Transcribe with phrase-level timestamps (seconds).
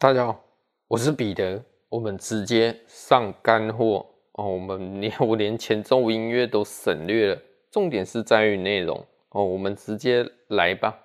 [0.00, 0.44] 大家好，
[0.86, 4.44] 我是彼得，我们直接上干货哦。
[4.52, 9.44] 我们连 我连前奏音乐都省略了，重点是在于内容哦。
[9.44, 11.04] 我们直接来吧。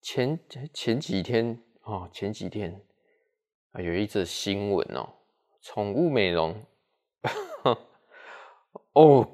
[0.00, 0.40] 前
[0.72, 2.80] 前几天哦，前几天
[3.72, 5.06] 啊，有一则新闻哦，
[5.60, 6.64] 宠物美容。
[8.94, 9.26] Oh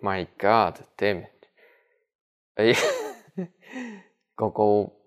[0.00, 1.48] my God, damn it！
[2.54, 2.72] 哎，
[4.36, 4.97] 狗狗。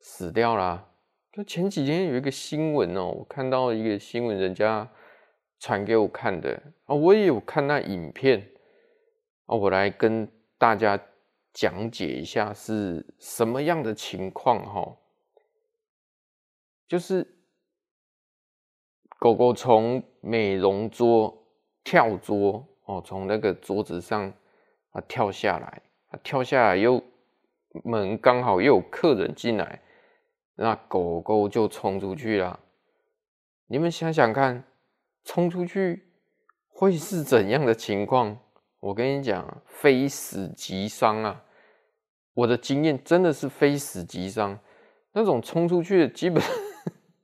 [0.00, 0.86] 死掉了啊。
[1.32, 4.90] 就前几天有一个新闻哦，我看到一个新闻，人家
[5.60, 8.50] 传给我看的啊，我也有看那影片
[9.46, 10.28] 啊，我来跟
[10.58, 11.00] 大家
[11.52, 14.96] 讲解一下是什么样的情况哈。
[16.88, 17.24] 就是
[19.20, 21.46] 狗狗从美容桌
[21.84, 24.32] 跳桌哦，从那个桌子上
[24.90, 27.00] 啊跳下来，啊跳下来又
[27.84, 29.80] 门刚好又有客人进来。
[30.56, 32.60] 那狗狗就冲出去了，
[33.66, 34.64] 你们想想看，
[35.24, 36.12] 冲出去
[36.68, 38.38] 会是怎样的情况？
[38.80, 41.44] 我跟你讲，非死即伤啊！
[42.34, 44.58] 我的经验真的是非死即伤。
[45.12, 46.42] 那种冲出去的，基本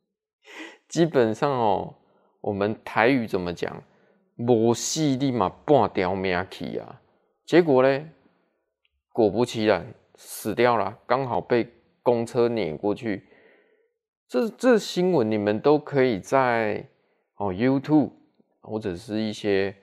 [0.88, 1.94] 基本上哦，
[2.40, 3.82] 我们台语怎么讲？
[4.36, 7.00] 无死你嘛半条命去啊！
[7.44, 8.08] 结果呢，
[9.12, 11.72] 果不其然，死掉了，刚好被。
[12.06, 13.26] 公车碾过去，
[14.28, 16.88] 这这新闻你们都可以在
[17.34, 18.12] 哦 YouTube
[18.60, 19.74] 或者是一些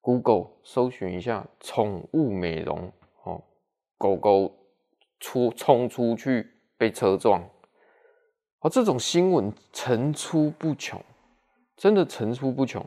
[0.00, 2.92] Google 搜寻一下宠物美容
[3.24, 3.42] 哦，
[3.98, 4.54] 狗狗
[5.18, 7.42] 出冲出去被车撞，
[8.60, 11.02] 哦，这种新闻层出不穷，
[11.76, 12.86] 真的层出不穷。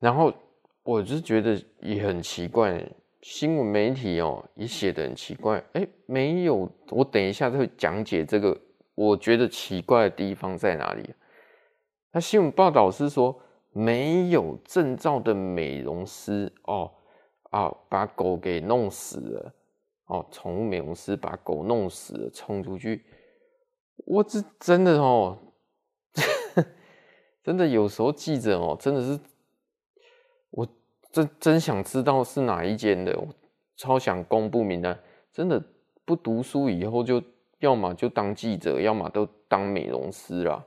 [0.00, 0.34] 然后
[0.82, 2.84] 我就觉得也很奇怪。
[3.28, 5.60] 新闻媒体哦，也写得很奇怪。
[5.72, 8.56] 哎，没有，我等一下会讲解这个，
[8.94, 11.12] 我觉得奇怪的地方在哪里？
[12.12, 13.36] 那新闻报道是说，
[13.72, 16.88] 没有证照的美容师哦
[17.50, 19.54] 啊，把狗给弄死了
[20.06, 23.04] 哦，宠物美容师把狗弄死了，冲出去。
[24.04, 25.36] 我这真的哦，
[27.42, 29.18] 真的有时候记者哦，真的是。
[31.16, 33.26] 真真想知道是哪一间的，我
[33.74, 35.00] 超想公布名单。
[35.32, 35.62] 真的
[36.04, 37.22] 不读书以后就
[37.60, 40.62] 要么就当记者，要么都当美容师啦。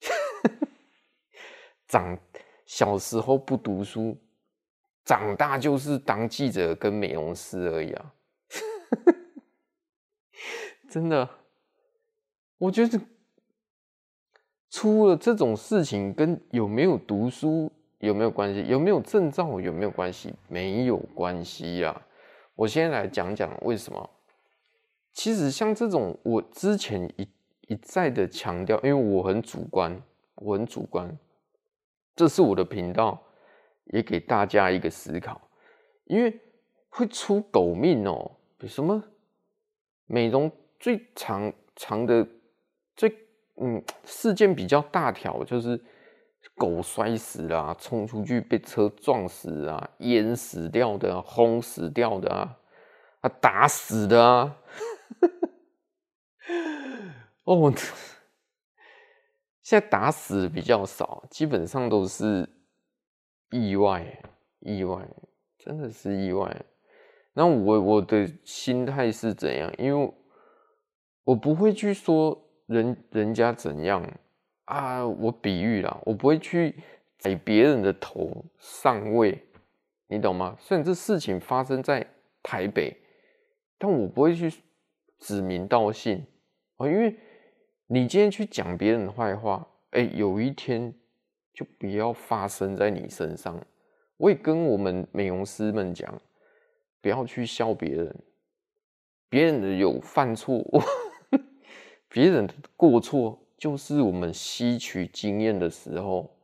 [1.88, 2.18] 长
[2.66, 4.18] 小时候不读书，
[5.02, 8.14] 长大就是当记者跟美容师而已啊。
[10.90, 11.26] 真的，
[12.58, 13.00] 我觉得
[14.68, 17.72] 出了这种事情跟有没有读书。
[18.00, 18.64] 有没有关系？
[18.66, 19.60] 有没有证照？
[19.60, 20.34] 有没有关系？
[20.48, 22.00] 没有关系呀。
[22.54, 24.10] 我先来讲讲为什么。
[25.12, 27.28] 其实像这种，我之前一
[27.68, 30.02] 一再的强调，因为我很主观，
[30.36, 31.14] 我很主观，
[32.16, 33.22] 这是我的频道，
[33.92, 35.38] 也给大家一个思考。
[36.04, 36.40] 因为
[36.88, 38.30] 会出狗命哦，
[38.66, 39.02] 什么
[40.06, 42.26] 美容最长长的
[42.96, 43.14] 最
[43.56, 45.78] 嗯事件比较大条就是。
[46.56, 52.58] 狗摔死了，冲出去被车撞死啊，淹死掉的啊，轰死掉的啊，
[53.20, 54.56] 啊打死的啊，
[57.44, 57.72] 哦，
[59.62, 62.48] 现在打死比较少，基本上都是
[63.50, 64.22] 意外，
[64.60, 65.06] 意外，
[65.58, 66.64] 真的是意外。
[67.32, 69.72] 那我我的心态是怎样？
[69.78, 70.14] 因为
[71.24, 74.04] 我不会去说人人家怎样。
[74.70, 76.76] 啊，我比喻啦，我不会去
[77.18, 79.36] 踩别人的头上位，
[80.06, 80.56] 你懂吗？
[80.60, 82.06] 虽然这事情发生在
[82.40, 82.96] 台北，
[83.78, 84.62] 但我不会去
[85.18, 86.24] 指名道姓
[86.76, 87.16] 啊，因为
[87.88, 90.94] 你今天去讲别人的坏话，哎，有一天
[91.52, 93.60] 就不要发生在你身上。
[94.18, 96.16] 我也跟我们美容师们讲，
[97.00, 98.22] 不要去笑别人，
[99.28, 100.64] 别人的有犯错，
[102.08, 103.36] 别人的过错。
[103.60, 106.34] 就是我们吸取经验的时候，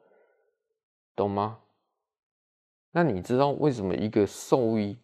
[1.17, 1.59] 懂吗？
[2.91, 4.99] 那你知道为什么一个兽医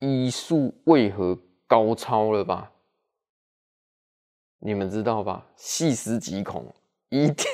[0.00, 2.70] 医术为何高超了吧？
[4.58, 5.46] 你们知道吧？
[5.56, 6.70] 细思极恐，
[7.08, 7.46] 一定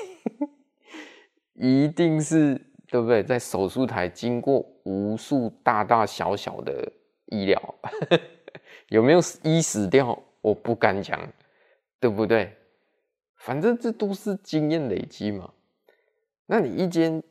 [1.55, 3.23] 一定是对不对？
[3.23, 6.93] 在手术台经过无数大大小小的
[7.27, 7.75] 医疗，
[8.91, 10.21] 有没有医死掉？
[10.41, 11.33] 我不敢讲，
[12.01, 12.56] 对不对？
[13.47, 15.53] 反正这都是经验累积嘛。
[16.47, 17.23] 那你一间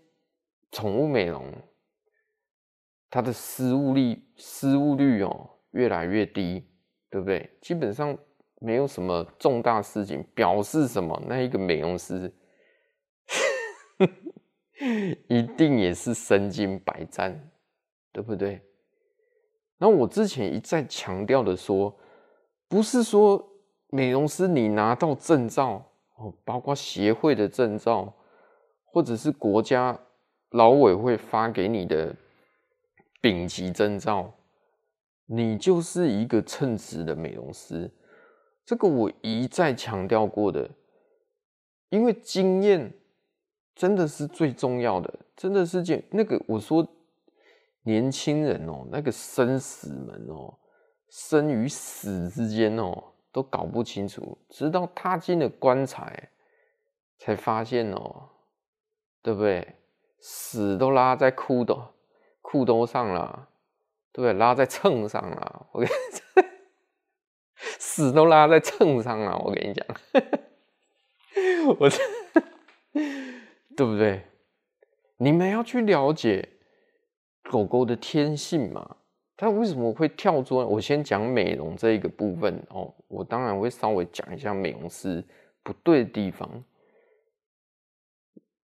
[0.72, 1.52] 宠物美容，
[3.10, 6.66] 它的失误率失误率哦越来越低，
[7.10, 7.58] 对不对？
[7.60, 8.18] 基本上
[8.62, 11.22] 没有什么重大事情，表示什么？
[11.28, 12.34] 那一个美容师
[15.28, 17.52] 一定也是身经百战，
[18.14, 18.62] 对不对？
[19.80, 21.94] 那我之前一再强调的说，
[22.70, 23.52] 不是说
[23.90, 28.14] 美容师你拿到证照哦，包括协会的证照，
[28.86, 30.00] 或者是国家
[30.50, 32.16] 劳委会发给你的
[33.22, 34.34] 丙级证照，
[35.26, 37.92] 你就是一个称职的美容师。
[38.66, 40.70] 这个我一再强调过的，
[41.90, 42.94] 因为经验
[43.76, 46.88] 真的是最重要的，真的是件那个我说。
[47.88, 50.58] 年轻人哦，那个生死门哦，
[51.08, 56.30] 生与死之间哦，都搞不清楚，直到踏进了棺材，
[57.18, 58.30] 才发现哦，
[59.22, 59.76] 对不对？
[60.22, 61.86] 屎都拉在裤兜
[62.40, 63.50] 裤兜上了，
[64.14, 64.32] 对不对？
[64.40, 66.46] 拉在秤上了，我跟你讲，
[67.78, 69.86] 死都拉在秤上了，我跟你讲，
[71.78, 71.98] 我这
[73.76, 74.26] 对不对？
[75.18, 76.54] 你们要去了解。
[77.52, 78.98] 狗狗的天性嘛，
[79.38, 80.66] 它为什么会跳桌？
[80.66, 85.24] 我先讲美容这一个部分哦，我当然会稍微讲一下美容师
[85.62, 86.64] 不对的地方。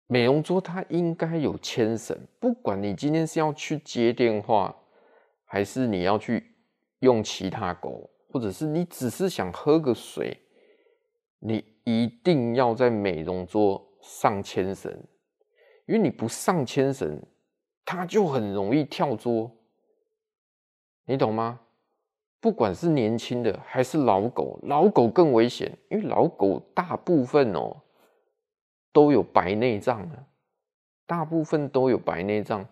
[0.07, 4.75] 美容桌它应该有牵绳，不管你今天是要去接电话，
[5.45, 6.55] 还是你要去
[6.99, 10.37] 用其他狗，或者是你只是想喝个水，
[11.39, 14.91] 你一定要在美容桌上牵绳，
[15.85, 17.21] 因为你不上牵绳。
[17.87, 19.51] 它就很容易跳桌，
[21.05, 21.59] 你懂吗？
[22.41, 27.75] 不管是年轻的还是老狗，老狗更危险，因为老狗大部分哦
[28.91, 30.27] 都有白内障了，
[31.07, 32.67] 大部分都有白内障，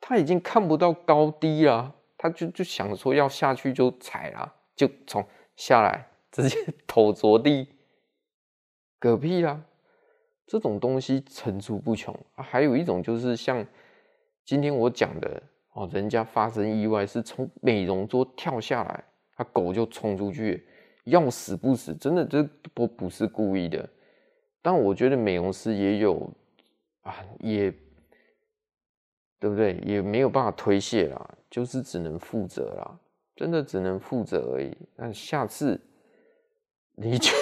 [0.00, 5.24] 它已经看不到高低了，它就就想说要下去就踩了，就从
[5.54, 6.56] 下来直接
[6.86, 7.68] 头着地，
[9.00, 9.62] 嗝屁啦！
[10.46, 13.64] 这种东西层出不穷，还有一种就是像。
[14.44, 15.40] 今天我讲的
[15.72, 19.04] 哦，人家发生意外是从美容桌跳下来，
[19.34, 20.66] 他狗就冲出去，
[21.04, 22.42] 要死不死，真的这
[22.74, 23.88] 不不是故意的。
[24.60, 26.30] 但我觉得美容师也有
[27.00, 27.70] 啊，也
[29.40, 29.76] 对不对？
[29.84, 33.00] 也没有办法推卸啦，就是只能负责啦，
[33.34, 34.76] 真的只能负责而已。
[34.94, 35.80] 那下次
[36.94, 37.32] 你就，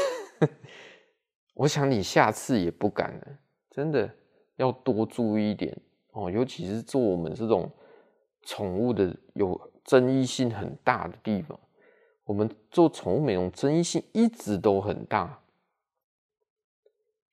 [1.53, 3.27] 我想你下次也不敢了，
[3.71, 4.09] 真的
[4.57, 5.77] 要多注意一点。
[6.13, 7.71] 哦，尤其是做我们这种
[8.43, 11.59] 宠物的有争议性很大的地方，
[12.25, 15.43] 我们做宠物美容争议性一直都很大，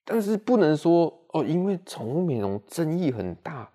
[0.03, 3.71] 但是不能说哦，因为宠物美容争议很大，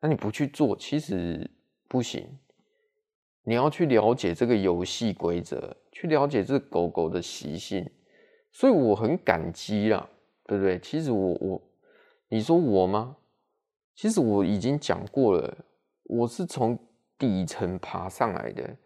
[0.00, 1.50] 那你不去做其实
[1.88, 2.38] 不行。
[3.48, 7.88] 你要去了解这个游戏规则，去了解这狗狗的习性，
[8.50, 10.08] 所以我很感激啦，
[10.46, 10.80] 对不对？
[10.80, 11.62] 其实我我，
[12.28, 13.16] 你说我吗？
[13.94, 15.56] 其实我已经讲过了，
[16.08, 16.78] 我是从
[17.18, 18.76] 底层爬上来的，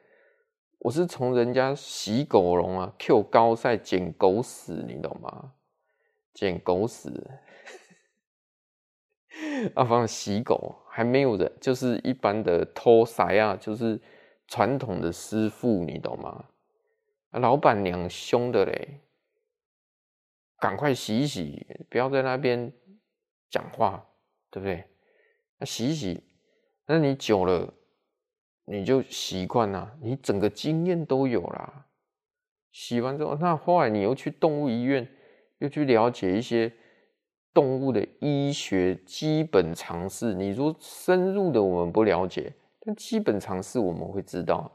[0.79, 5.55] 我是从人家洗狗笼啊，Q 高赛捡狗屎，你懂吗？
[6.33, 7.11] 捡狗屎，
[9.75, 14.01] 啊，反正洗狗还没有人，就是一般的拖塞啊，就是
[14.47, 16.47] 传统的师傅，你懂吗？
[17.31, 19.01] 啊，老板娘凶的嘞，
[20.59, 22.73] 赶快洗洗，不要在那边
[23.51, 24.07] 讲话，
[24.51, 24.85] 对不对？
[25.59, 26.25] 那洗洗，
[26.93, 27.73] 那你久了，
[28.65, 31.87] 你就习惯了，你整个经验都有啦。
[32.73, 35.09] 洗完之后，那后来你又去动物医院，
[35.59, 36.73] 又去了解一些
[37.55, 40.35] 动物的医学基本常识。
[40.35, 44.69] 你说深入的我们不了解，但基本常识我们会知道，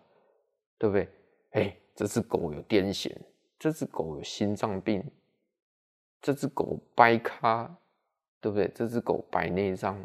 [0.77, 1.09] 对不对？
[1.49, 3.13] 哎，这只狗有癫痫，
[3.59, 5.03] 这只狗有心脏病，
[6.21, 7.77] 这只狗掰咖，
[8.39, 8.71] 对不对？
[8.73, 10.01] 这只狗白内障。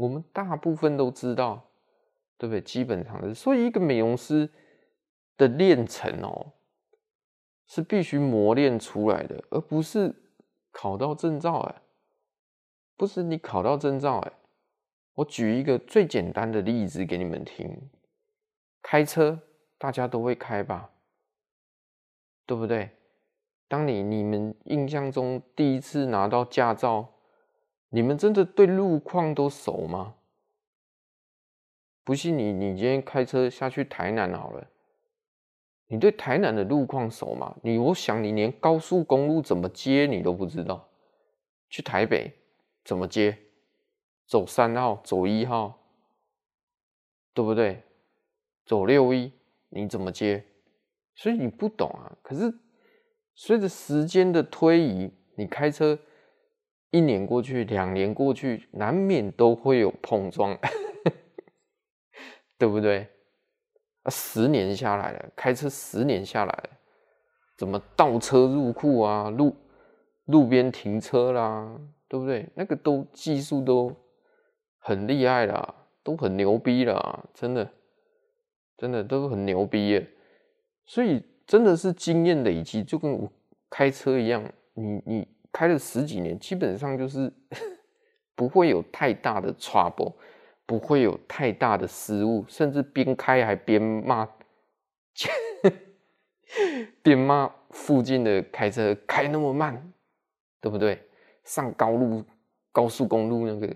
[0.00, 1.62] 我们大部分都知道，
[2.38, 2.60] 对不对？
[2.62, 4.48] 基本上是，所以一个美容师
[5.36, 6.54] 的练成哦，
[7.66, 10.14] 是必须磨练出来的，而不是
[10.72, 11.82] 考到证照哎，
[12.96, 14.32] 不是你考到证照哎。
[15.16, 17.90] 我举一个最简单的例子给你们听，
[18.80, 19.38] 开车
[19.76, 20.88] 大家都会开吧，
[22.46, 22.88] 对不对？
[23.68, 27.12] 当你你们印象中第一次拿到驾照。
[27.90, 30.14] 你们真的对路况都熟吗？
[32.02, 34.66] 不信你，你今天开车下去台南好了，
[35.86, 37.56] 你对台南的路况熟吗？
[37.62, 40.88] 你我想你连高速公路怎么接你都不知道，
[41.68, 42.32] 去台北
[42.84, 43.36] 怎么接？
[44.26, 45.78] 走三号，走一号，
[47.34, 47.82] 对不对？
[48.64, 49.32] 走六一，
[49.68, 50.44] 你怎么接？
[51.16, 52.16] 所以你不懂啊。
[52.22, 52.52] 可是
[53.34, 55.98] 随着时间的推移，你开车
[56.90, 60.58] 一年过去，两年过去，难免都会有碰撞，
[62.58, 63.06] 对不对？
[64.02, 66.70] 啊，十年下来了，开车十年下来了，
[67.56, 69.30] 怎么倒车入库啊？
[69.30, 69.54] 路
[70.24, 71.78] 路边停车啦，
[72.08, 72.48] 对不对？
[72.54, 73.94] 那个都技术都
[74.78, 77.70] 很厉害啦，都很牛逼啦，真的，
[78.76, 80.08] 真的都很牛逼耶。
[80.86, 83.30] 所以真的是经验累积，就跟我
[83.68, 84.42] 开车一样，
[84.74, 87.32] 你你开了十几年，基本上就是
[88.34, 90.14] 不会有太大的 trouble，
[90.66, 94.28] 不会有太大的失误，甚至边开还边骂，
[97.02, 99.92] 边骂附近的开车开那么慢。
[100.62, 101.02] 对不对？
[101.44, 102.22] 上高路、
[102.70, 103.74] 高速公路那个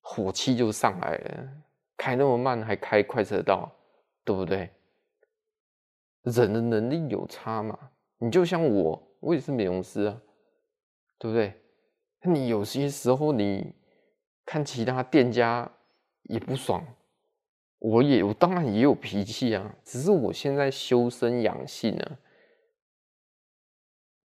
[0.00, 1.48] 火气就上来了，
[1.96, 3.70] 开那么慢还开快车道，
[4.24, 4.68] 对不对？
[6.24, 7.78] 人的能力有差嘛？
[8.18, 10.20] 你就像我，我也是美容师啊，
[11.24, 11.54] 对不对？
[12.30, 13.72] 你有些时候你
[14.44, 15.70] 看其他店家
[16.24, 16.86] 也不爽，
[17.78, 22.18] 我也我当然也有脾气啊，只是我现在修身养性啊，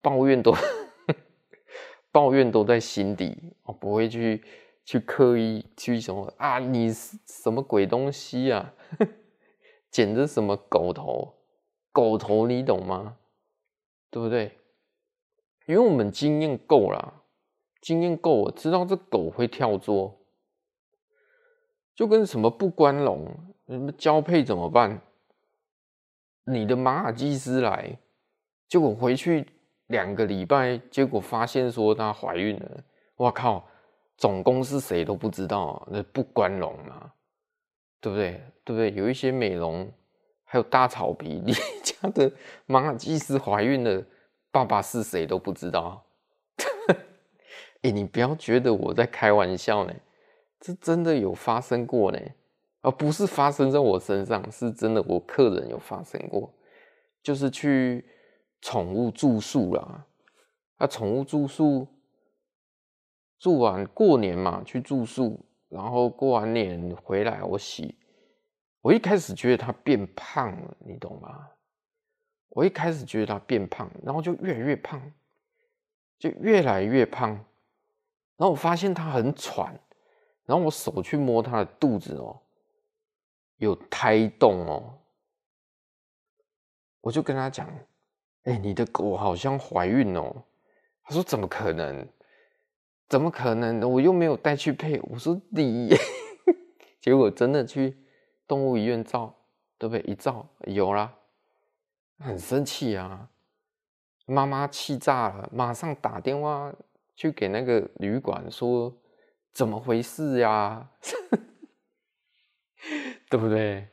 [0.01, 0.51] 抱怨都。
[2.11, 4.43] 抱怨都在心底，我不会去
[4.83, 8.73] 去刻意去什么啊，你什么鬼东西啊？
[9.91, 11.31] 剪的什么狗头？
[11.91, 13.19] 狗头你懂吗？
[14.09, 14.57] 对不对？
[15.67, 17.21] 因为我们经验够了，
[17.81, 20.19] 经验够，我知道这狗会跳桌，
[21.93, 23.27] 就跟什么不关笼，
[23.67, 24.99] 什么交配怎么办？
[26.45, 27.99] 你的马尔济斯来，
[28.67, 29.45] 结果回去。
[29.87, 32.83] 两个礼拜，结果发现说她怀孕了，
[33.15, 33.65] 我靠！
[34.17, 37.13] 总公司谁都不知道，那不关笼嘛，
[38.01, 38.31] 对不对？
[38.65, 38.91] 对不对？
[38.91, 39.89] 有一些美容，
[40.43, 42.29] 还有大草皮， 你家的
[42.65, 44.03] 马尔济斯怀孕了，
[44.57, 46.03] 爸爸是谁都不知道。
[47.83, 49.93] 哎，你不要觉得我在开玩笑呢，
[50.59, 52.19] 这真的有发生过呢，
[52.81, 56.51] 而不是发生在我身上，是真的，我客人有发生过，
[57.21, 58.03] 就是去。
[58.59, 60.03] 宠物住宿啦，
[60.77, 61.87] 啊，宠物住宿
[63.37, 67.93] 住完过年嘛，去住宿，然后过完年回来我洗，
[68.81, 71.47] 我一开始觉得它变胖了，你懂吗？
[72.57, 74.99] 我一开始觉得它变胖，然后就越来越胖，
[76.17, 79.79] 就越来越胖，然后我发现它很喘，
[80.43, 82.41] 然后我手去摸它的肚子哦，
[83.57, 84.97] 有胎动哦，
[87.01, 87.69] 我就跟他讲。
[88.45, 90.43] 哎、你的狗好像怀孕哦。
[91.03, 92.07] 他说：“怎么可能？
[93.07, 93.81] 怎么可能？
[93.87, 95.95] 我又没有带去配。”我说：“你。
[96.99, 97.95] ”结果真的去
[98.47, 99.35] 动物医院照，
[99.77, 100.01] 对不对？
[100.11, 101.13] 一照有啦，
[102.19, 103.29] 很生气啊！
[104.25, 106.73] 妈妈气炸了，马上打电话
[107.15, 108.93] 去给那个旅馆说
[109.53, 110.89] ：“怎么回事呀？”
[113.29, 113.87] 对不对？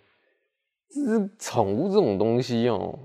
[0.88, 2.98] 这是宠物这种东西哦。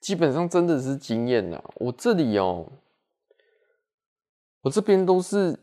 [0.00, 2.66] 基本上真的是经验呐，我这里哦，
[4.62, 5.58] 我这边都是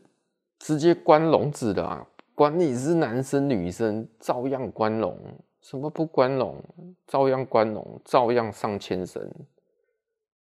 [0.60, 5.18] 直接关笼子的啊，管你是男生女生，照样关笼，
[5.62, 6.62] 什么不关笼，
[7.06, 9.22] 照样关笼，照样上千绳，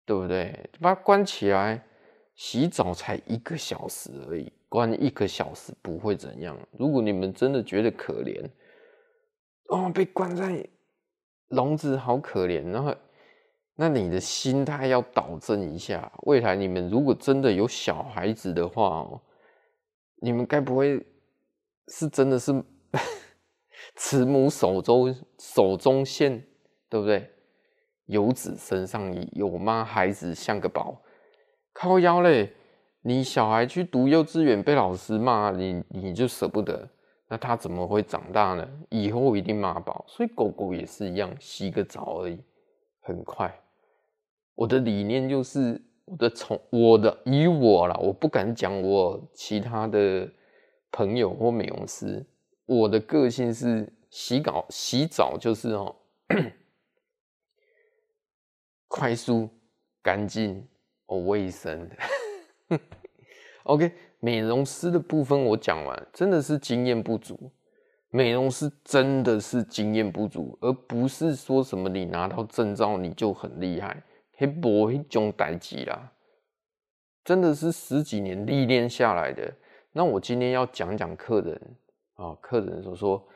[0.05, 0.69] 对不对？
[0.79, 1.83] 把它关起来，
[2.35, 6.57] 洗澡才一个小时而已，关一个小时不会怎样。
[6.71, 8.47] 如果你们真的觉得可怜，
[9.69, 10.67] 哦，被关在
[11.49, 12.95] 笼子好可怜，然后。
[13.79, 19.21] 那你的心态要导正一下，未来你们如果真的有小孩子的话哦，
[20.19, 21.05] 你们该不会
[21.89, 22.51] 是真的是
[23.97, 26.41] 慈母手中手中线，
[26.87, 27.29] 对不对？
[28.05, 31.01] 有子身上衣，有妈孩子像个宝。
[31.73, 32.53] 靠腰嘞，
[33.01, 36.87] 你小孩去读幼稚园被老师骂，你你就舍不得，
[37.27, 38.65] 那他怎么会长大呢？
[38.89, 40.05] 以后一定骂爆。
[40.07, 42.39] 所以狗狗也是一样，洗个澡而已，
[43.01, 43.53] 很快。
[44.55, 50.29] 我的理念就是，我的宠，我的以我啦，我不敢讲我其他的
[50.91, 52.25] 朋友或美容师。
[52.67, 55.95] 我的个性是洗澡，洗澡就是哦，
[58.87, 59.49] 快速、
[60.03, 60.67] 干净、
[61.07, 61.89] 哦卫生。
[63.63, 67.51] OK，美容师的部分我讲完，真的是经验不足。
[68.09, 74.01] 美容师真的是经验不足，而不是说什么你拿到证照你就很厉害。
[74.33, 76.11] 黑博一种代志啦，
[77.23, 79.53] 真的是十几年历练下来的。
[79.93, 81.75] 那我今天要讲讲客人
[82.17, 83.27] 啊，客人说说，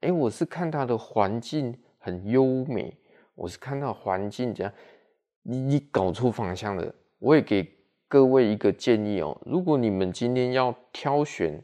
[0.00, 2.96] 哎、我是看他的环境很优美，
[3.34, 4.72] 我是看到环境怎样，
[5.42, 6.94] 你你搞错方向了。
[7.18, 7.68] 我也给
[8.06, 11.62] 各位一个建议哦，如果你们今天要挑选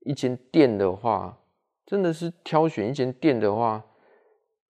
[0.00, 1.38] 一间店的话，
[1.86, 3.84] 真的是挑选一间店的话，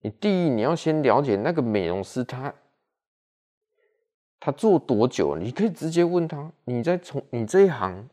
[0.02, 2.54] 你第一你要先了解那个美容师他
[4.38, 8.06] 他做多久，你可以直接问他，你在从你这一行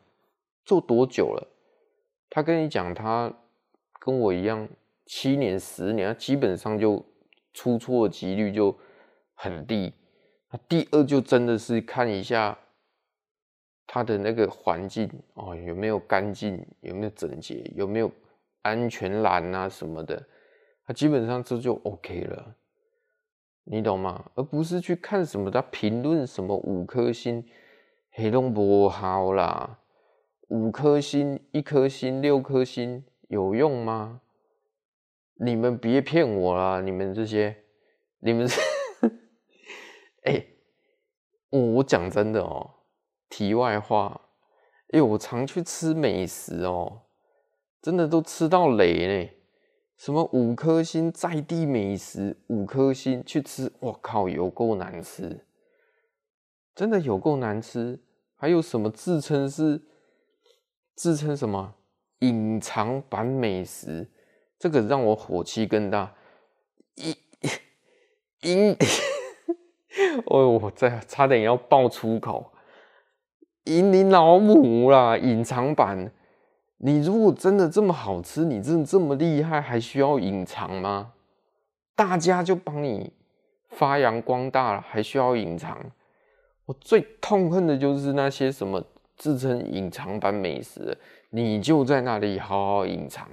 [0.63, 1.45] 做多久了？
[2.29, 3.33] 他跟你讲，他
[3.99, 4.67] 跟我一样，
[5.05, 7.03] 七年、十年，他基本上就
[7.53, 8.77] 出错几率就
[9.33, 9.93] 很低。
[10.51, 12.57] 那第二就真的是看一下
[13.85, 18.11] 他的那个环境哦，有没有干净，有没有整洁，有没有
[18.61, 20.21] 安全栏啊什么的。
[20.85, 22.55] 他基本上这就 OK 了，
[23.65, 24.31] 你懂吗？
[24.35, 27.45] 而不是去看什么他评论什么五颗星，
[28.11, 29.79] 黑龙不好啦。
[30.47, 34.21] 五颗星、一颗星、六颗星有用吗？
[35.39, 36.81] 你们别骗我啦！
[36.81, 37.63] 你们这些，
[38.19, 38.59] 你们是，
[40.23, 40.47] 哎、
[41.49, 42.69] 我讲真的哦，
[43.29, 44.21] 题外话，
[44.89, 47.01] 哎、欸，我常去吃美食哦，
[47.81, 49.29] 真的都吃到雷呢。
[49.97, 55.45] 什么五颗星在地美食，五颗星去吃，我靠，有够难吃，
[56.73, 57.99] 真的有够难吃。
[58.35, 59.81] 还有什么自称是？
[60.97, 61.75] 自称什么
[62.19, 64.09] 隐藏版美食，
[64.57, 66.11] 这个让我火气更大。
[66.95, 67.15] 隐
[68.41, 68.75] 隐，
[70.25, 72.51] 哦， 我在差点要爆粗口。
[73.65, 75.15] 隐你老母啦！
[75.15, 76.11] 隐藏版，
[76.77, 81.13] 你如果真的这么好吃，你真的这么厉害，还需要隐藏吗？
[81.95, 83.13] 大家就帮你
[83.69, 85.77] 发扬光大了，还需要隐藏？
[86.65, 88.83] 我最痛恨的就是那些什么。
[89.17, 90.97] 自称隐藏版美食，
[91.31, 93.27] 你就在那里好好隐藏，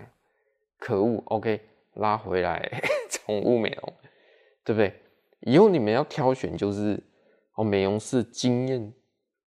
[0.79, 1.61] 可恶！OK，
[1.95, 3.93] 拉回来， 宠物美容，
[4.65, 4.93] 对不对？
[5.41, 6.99] 以后你们要挑选，就是
[7.55, 8.93] 哦，美容师经验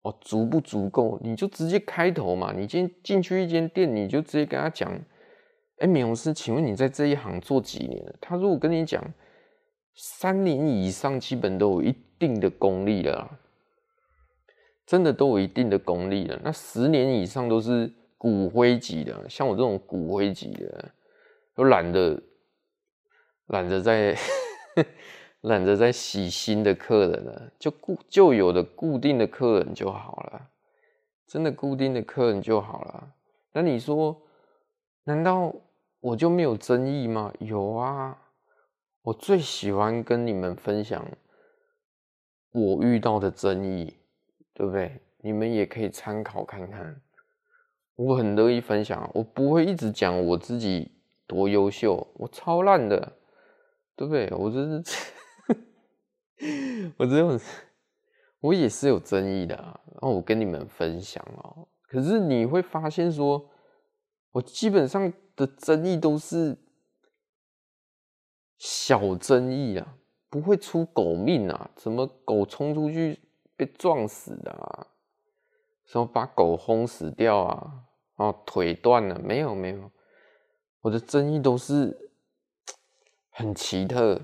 [0.02, 2.52] 哦足不足够，你就直接开头嘛。
[2.52, 4.92] 你今进去一间店，你就直接跟他讲，
[5.78, 8.16] 哎，美容师，请问你在这一行做几年了？
[8.20, 9.04] 他如果跟你讲
[9.94, 13.40] 三年以上，基本都有一定的功力了。
[14.86, 20.92] 真的都有一定的功力了，那十年以上都是骨灰级的，像我这种骨灰级的，
[21.56, 22.22] 都懒得
[23.48, 24.16] 懒得在
[25.42, 30.50] 懒得在洗新的客人了，就固就有的固定的客人就好了，
[31.28, 33.14] 真的固定的客人就好了。
[33.54, 34.22] 那你说，
[35.04, 35.54] 难道
[36.00, 37.34] 我就没有争议吗？
[37.40, 38.18] 有啊，
[39.02, 41.04] 我最喜欢跟你们分享
[42.52, 43.94] 我遇到的争议。
[44.56, 45.00] 对不对？
[45.20, 47.02] 你们也可以参考看看，
[47.96, 49.10] 我很乐意分享。
[49.14, 50.92] 我不会一直讲我自己
[51.28, 53.18] 多优秀，我超烂的，
[53.96, 54.30] 对不对？
[54.32, 54.84] 我这是，
[56.98, 57.40] 我这种，
[58.40, 59.80] 我也是有争议的啊。
[59.94, 61.68] 然后我跟你们分享哦。
[61.88, 63.50] 可是你会发现说，
[64.32, 66.58] 我基本上的争议都是
[68.58, 69.98] 小争议啊，
[70.30, 71.72] 不会出狗命啊。
[71.76, 73.20] 怎么狗冲出去？
[73.56, 74.88] 被撞死的啊，
[75.86, 77.84] 什么把狗轰死掉啊，
[78.16, 79.92] 哦，腿断了，没有没有，
[80.82, 82.12] 我的争议都是
[83.30, 84.20] 很奇特，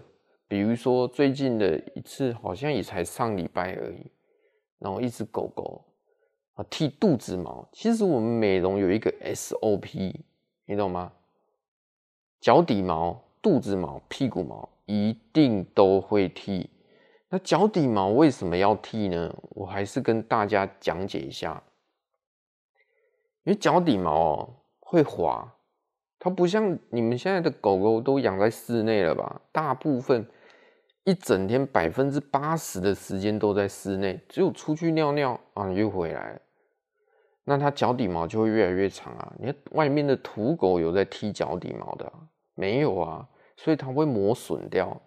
[0.48, 4.12] 比如说最近的一次，好像也才上礼拜而已，
[4.80, 5.86] 然后一只狗狗
[6.56, 10.16] 啊剃肚子毛，其实我们美容有一个 SOP，
[10.66, 11.14] 你懂吗？
[12.40, 16.71] 脚底毛、肚子毛、屁股毛一定都会剃。
[17.34, 19.34] 那脚底毛为什么要剃呢？
[19.52, 21.64] 我还是跟大家讲解一下，
[23.46, 25.50] 因为脚底毛哦会滑，
[26.20, 29.40] 它不像你们现在的狗狗都养在室内了吧？
[29.54, 30.30] 大部分
[31.06, 36.38] 一整天百分之八十的时间都在室内，只有出去尿尿啊，又回来，
[37.46, 39.34] 那它脚底毛就会越来越长啊。
[39.40, 42.12] 你看外面的土狗有在剃脚底毛的？
[42.56, 45.02] 没有啊，所以它会磨损掉。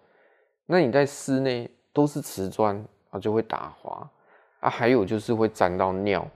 [0.65, 1.69] 那你在室内？
[1.95, 4.11] 都是瓷砖啊，就会打滑
[4.59, 6.27] 啊，还有就是会沾到尿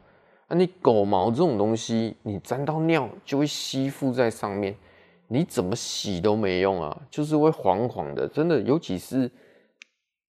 [0.47, 0.55] 啊。
[0.55, 4.73] 你狗毛这种东西，你沾到尿就会吸附在上面，
[5.27, 8.61] 你怎么洗都没用啊，就是会黄黄的，真的。
[8.61, 9.29] 尤其是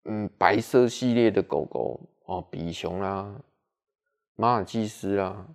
[0.05, 3.35] 嗯白色系列的狗狗哦，比熊啦、
[4.37, 5.47] 马尔济斯啦，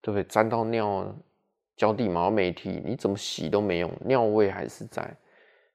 [0.00, 0.22] 对不对？
[0.22, 1.12] 沾到尿啊，
[1.76, 5.12] 脚底毛没剃，你怎么洗都没用，尿味还是在。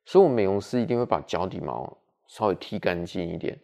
[0.06, 1.98] 所以我美容师一定会把脚底毛。
[2.34, 3.56] 稍微剃干净一点。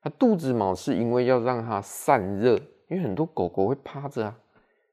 [0.00, 2.56] 它肚子毛是因为要让它散热，
[2.88, 4.34] 因为很多狗狗会趴着啊，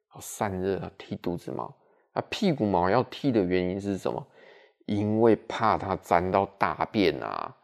[0.09, 1.73] 好散热啊，剃肚子毛。
[2.11, 4.27] 啊，屁股毛要剃的原因是什么？
[4.87, 7.55] 因为怕它沾到大便啊，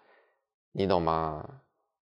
[0.72, 1.45] 你懂吗？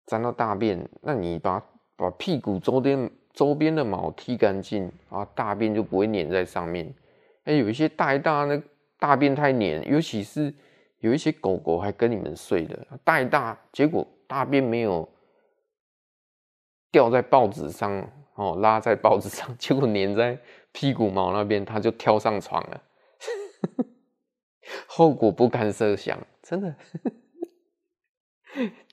[0.05, 1.63] 沾到大便，那你把
[1.95, 6.93] 把屁股周边周边的毛剃干净啊，大便就不会粘在上面。
[7.45, 8.61] 哎，有一些大大那
[8.99, 10.53] 大便太黏，尤其是
[10.99, 15.07] 有一些狗狗还跟你们睡的，大一大，结果大便没有
[16.91, 20.39] 掉在报纸上哦，拉在报纸上， 结果粘在
[20.71, 22.83] 屁股毛那边，它就跳上床了，
[24.87, 26.75] 后果不堪设想，真的。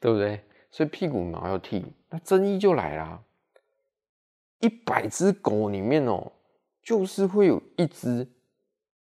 [0.00, 0.44] 对不对？
[0.70, 3.24] 所以屁股毛要剃，那争议就来了。
[4.58, 6.32] 一百只狗里面哦，
[6.82, 8.28] 就是会有一只，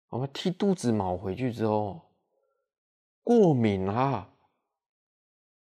[0.09, 2.01] 我们剃肚子毛回去之后，
[3.23, 4.31] 过敏啊，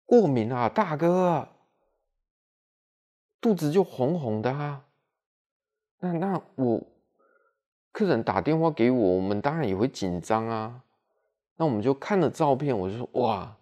[0.05, 1.47] 过敏啊，大哥，
[3.39, 4.85] 肚子就红红的啊。
[5.99, 6.81] 那那我
[7.91, 10.83] 客人打电话给我，我们当然也会紧张啊。
[11.55, 13.57] 那我们就看了照片，我就说哇。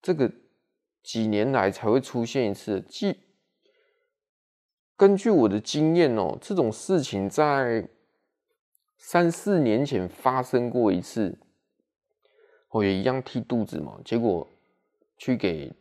[0.00, 0.32] 这个
[1.02, 2.80] 几年来才会出现一次。
[2.80, 3.18] 即
[4.96, 7.88] 根据我的经验哦，这种事情在
[8.96, 11.38] 三四年前发生过一次，
[12.70, 13.98] 我也一样剃肚子嘛。
[14.04, 14.46] 结果
[15.16, 15.72] 去给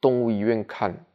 [0.00, 1.06] 动物医院看，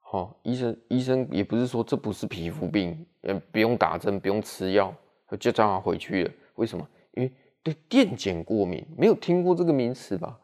[0.00, 4.94] 好，医生医生也不是说这不是皮肤病，呃，不用打针，不用吃药，
[5.38, 6.30] 就叫他回去了。
[6.54, 6.86] 为什么？
[7.12, 10.38] 因为对电剪过敏，没有听过这个名词吧？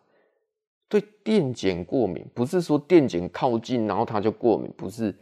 [0.88, 5.16] 对电剪过敏，不是说电剪靠近然后它就过敏，不是，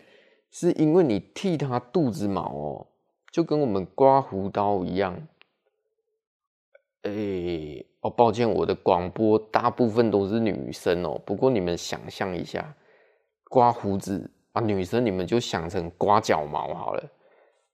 [0.50, 2.86] 是因为你剃它肚子毛哦，
[3.30, 5.14] 就跟我们刮胡刀一样。
[7.02, 11.20] 哎，哦，抱歉，我的广播大部分都是女生哦。
[11.24, 12.74] 不过你们想象一下，
[13.44, 17.10] 刮胡子啊，女生你们就想成刮脚毛好了。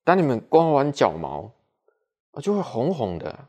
[0.04, 1.50] 当你们刮完脚毛
[2.32, 3.48] 啊，就会红红的，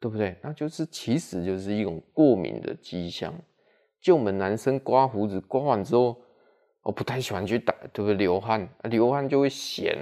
[0.00, 0.36] 对不对？
[0.42, 3.34] 那就是其实就是一种过敏的迹象。
[4.00, 6.16] 就我们男生刮胡子，刮完之后，
[6.82, 8.14] 我不太喜欢去打，对不对？
[8.14, 9.94] 流汗，流汗就会咸，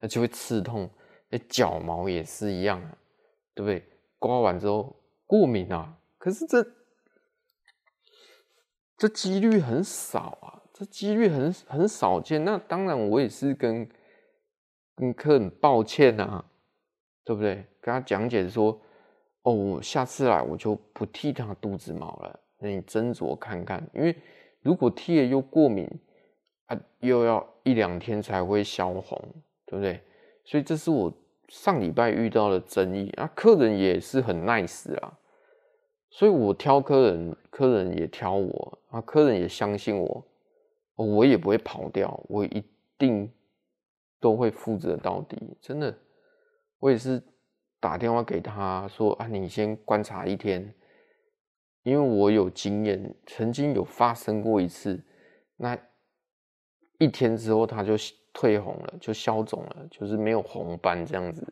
[0.00, 0.90] 那就会刺痛。
[1.30, 2.80] 那脚毛也是一样，
[3.54, 3.84] 对不对？
[4.18, 6.66] 刮完之后过敏啊，可是这
[8.96, 12.44] 这几率很少啊，这几率很很少见。
[12.44, 13.88] 那当然，我也是跟
[14.96, 16.44] 跟客人抱歉啊，
[17.24, 17.64] 对不对？
[17.80, 18.80] 跟他讲解说，
[19.42, 22.40] 哦，下次来我就不剃他肚子毛了。
[22.58, 24.16] 那你斟酌看看，因为
[24.62, 25.88] 如果剃了又过敏，
[26.66, 29.16] 啊，又要一两天才会消红，
[29.66, 30.02] 对不对？
[30.44, 31.12] 所以这是我
[31.48, 33.30] 上礼拜遇到了争议啊。
[33.34, 35.18] 客人也是很 nice 啊，
[36.10, 40.26] 所以我挑客人，客人也挑我啊，客人也相信我，
[40.94, 42.64] 我也不会跑掉，我一
[42.96, 43.30] 定
[44.20, 45.36] 都会负责到底。
[45.60, 45.96] 真的，
[46.78, 47.22] 我也是
[47.80, 50.74] 打电话给他说啊，你先观察一天。
[51.84, 55.02] 因为我有经验，曾经有发生过一次，
[55.56, 55.78] 那
[56.98, 57.94] 一天之后它就
[58.32, 61.46] 退红了，就消肿了，就是没有红斑这样子。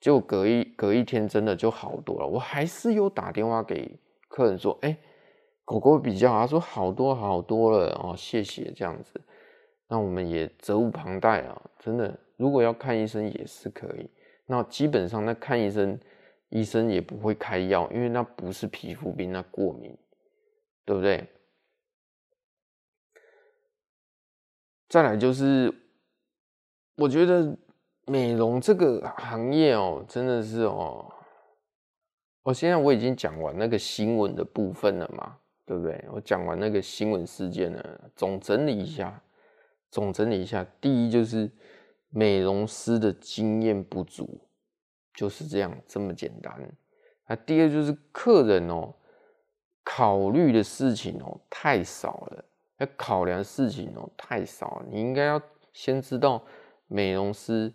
[0.00, 2.26] 就隔一隔一天真的就好多了。
[2.26, 3.96] 我还是有打电话给
[4.28, 4.96] 客人说：“哎，
[5.64, 9.20] 狗狗比较好。”他说：“好多好多了哦，谢谢这样子。”
[9.88, 14.10] 那我们也责无旁贷啊，真的，如果要看医生也是可以。
[14.46, 15.98] 那基本上那看医生。
[16.54, 19.96] 医生也不会开药，因为那不是皮肤病，那过敏，
[20.84, 21.26] 对不对？
[24.92, 25.72] 再来就是，
[26.96, 27.56] 我觉得
[28.04, 31.10] 美容这个行业哦，真的是哦，
[32.42, 36.04] 我现在我已经讲完那个新闻的部分了嘛，对不对？
[36.12, 39.18] 我讲完那个新闻事件了，总整理一下，
[39.90, 41.50] 总整理一下，第一就是
[42.10, 44.46] 美容师的经验不足。
[45.14, 46.52] 就是这样，这么简单。
[47.26, 48.94] 那第二就是客人哦，
[49.82, 52.44] 考虑的事情哦太少了，
[52.82, 54.82] 要考量事情哦太少。
[54.90, 55.40] 你应该要
[55.72, 56.44] 先知道
[56.86, 57.72] 美容师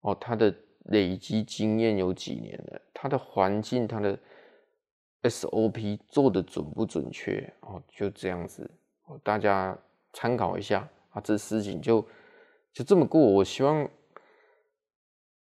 [0.00, 0.54] 哦，他的
[0.86, 4.18] 累积经验有几年了，他的环境、他的
[5.22, 8.70] SOP 做的准不准确哦，就这样子
[9.04, 9.76] 哦，大家
[10.12, 11.20] 参考一下啊。
[11.20, 12.06] 这事情就
[12.72, 13.88] 就这么过，我希望。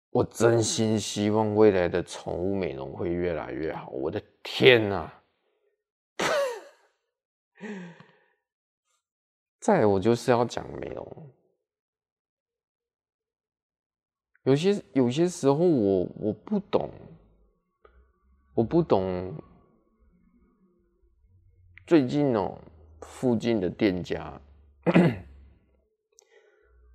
[0.10, 3.89] 我真心希望未来的宠物美容会越来越好。
[3.89, 5.13] 我的天哪！
[9.67, 11.06] 再，我就是要讲美容。
[14.43, 16.89] 有些有些时候我，我不懂，
[18.53, 19.34] 我不懂。
[21.86, 22.58] 最近哦，
[23.01, 24.41] 附近的店家，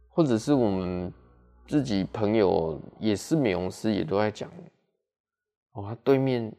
[0.08, 1.12] 或者是我们。
[1.68, 4.50] 自己朋友也是美容师，也都在讲
[5.72, 6.52] 哦，他对面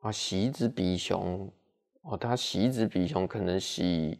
[0.00, 1.52] 啊，洗一只比熊，
[2.02, 4.18] 哦，他洗一只比熊可能洗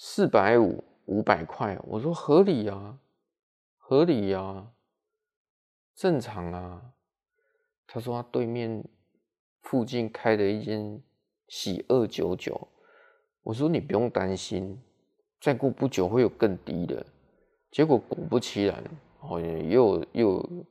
[0.00, 3.00] 四百五五百块，我说合理啊，
[3.78, 4.70] 合理啊，
[5.96, 6.92] 正常啊。
[7.84, 8.84] 他说他对面
[9.60, 11.02] 附近开了一间
[11.48, 12.68] 喜二九九，
[13.42, 14.80] 我说你不用担心，
[15.40, 17.04] 再过不久会有更低的。
[17.72, 18.80] 结果果不其然，
[19.18, 20.66] 哦，又又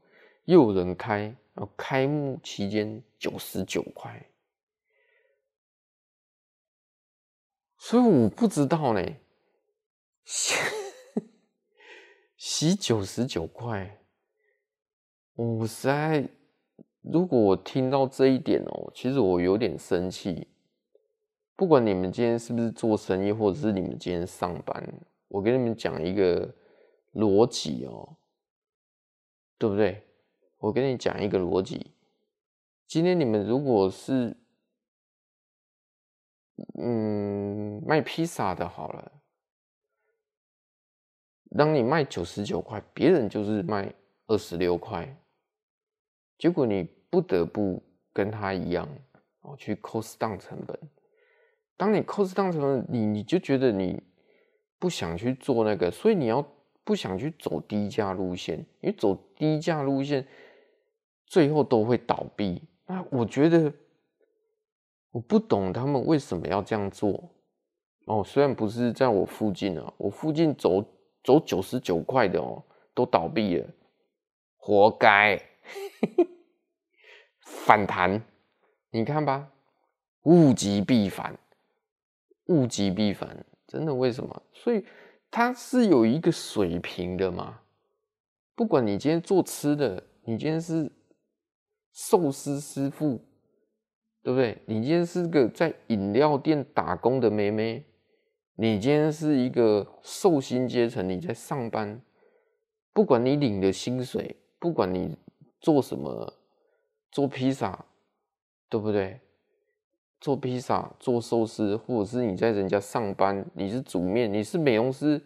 [0.46, 1.36] 又有人开。
[1.54, 4.26] 然后开幕期间九十九块，
[7.78, 9.06] 所以我不知道呢。
[10.26, 10.56] 洗
[12.36, 14.00] 洗九十九块，
[15.36, 16.28] 我实在，
[17.02, 20.48] 如果我听到这一点哦，其实我有点生气。
[21.56, 24.94] 不管你们今天是不是做生意，或者是你们今天上班，
[25.30, 26.54] 我跟你们讲一个
[27.14, 28.18] 逻辑哦，
[29.58, 30.04] 对不对？
[30.60, 31.92] 我跟你讲一个逻辑，
[32.86, 34.36] 今天你们如果是，
[36.80, 39.12] 嗯，卖披萨的好了，
[41.58, 43.94] 当你卖九十九块，别人就是卖
[44.28, 45.18] 二十六块，
[46.38, 47.82] 结果你不得不
[48.14, 48.88] 跟他一样
[49.42, 50.78] 哦，去 cost down 成本。
[51.76, 54.02] 当你 cost down 成本，你你就觉得你
[54.80, 56.46] 不想去做那个，所以你要
[56.84, 60.28] 不想去走低价路线，因为走低价路线。
[61.30, 62.64] 最后都会倒闭。
[62.86, 63.70] 那我觉得
[65.12, 67.32] 我不懂他们为什么要这样做。
[68.06, 70.84] 哦，虽然不是在我附近啊，我附近走
[71.24, 73.68] 走九十九块的哦，都倒闭了，
[74.58, 75.42] 活该。
[77.42, 78.22] 反弹，
[78.92, 79.52] 你看吧，
[80.24, 81.38] 物极必反，
[82.46, 84.42] 物极必反，真的为什么？
[84.54, 84.86] 所以
[85.30, 87.60] 它是有一个水平的嘛。
[88.56, 90.92] 不管你今天做吃的，你今天是。
[91.94, 93.20] 寿司师傅，
[94.28, 94.62] 对不对？
[94.66, 97.86] 你今天是个在饮料店打工的妹妹，
[98.56, 102.02] 你今天是一个受薪阶层，你在上班，
[102.92, 105.18] 不管你领的薪水，不管你
[105.62, 106.34] 做什么，
[107.10, 107.86] 做披萨，
[108.68, 109.22] 对不对？
[110.20, 115.22] 做披萨、做寿司，或者是你在人家上班，你是煮面，你是美容师，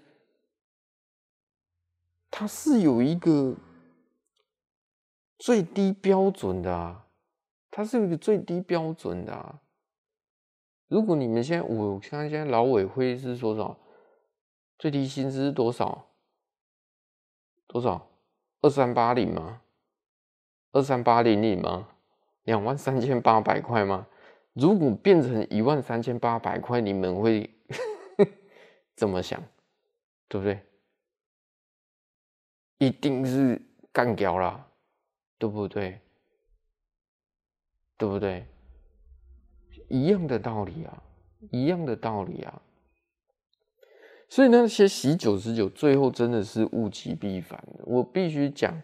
[2.30, 3.56] 它是有一个。
[5.40, 7.08] 最低标准的啊，
[7.72, 9.62] 它是一个最低标准的啊。
[10.90, 13.80] 如果你们现在，我看现在劳委会是说多少？
[14.78, 16.08] 最低薪资是多少？
[17.68, 18.10] 多少？
[18.62, 19.62] 二三八零吗？
[20.74, 21.88] 二三八零零吗？
[22.44, 24.06] 两万三千八百块吗？
[24.54, 27.50] 如果变成一万三千八百块，你们会
[28.96, 29.42] 怎么想？
[30.28, 30.60] 对不对？
[32.80, 33.62] 一定是
[33.94, 34.68] 干掉了。
[35.38, 36.00] 对不对？
[38.02, 38.44] 对不对？
[39.88, 41.04] 一样的道理啊，
[41.52, 42.60] 一样的道理啊。
[44.28, 47.64] 所以那些洗九十九，最后真的是物极必反。
[47.84, 48.82] 我必须讲，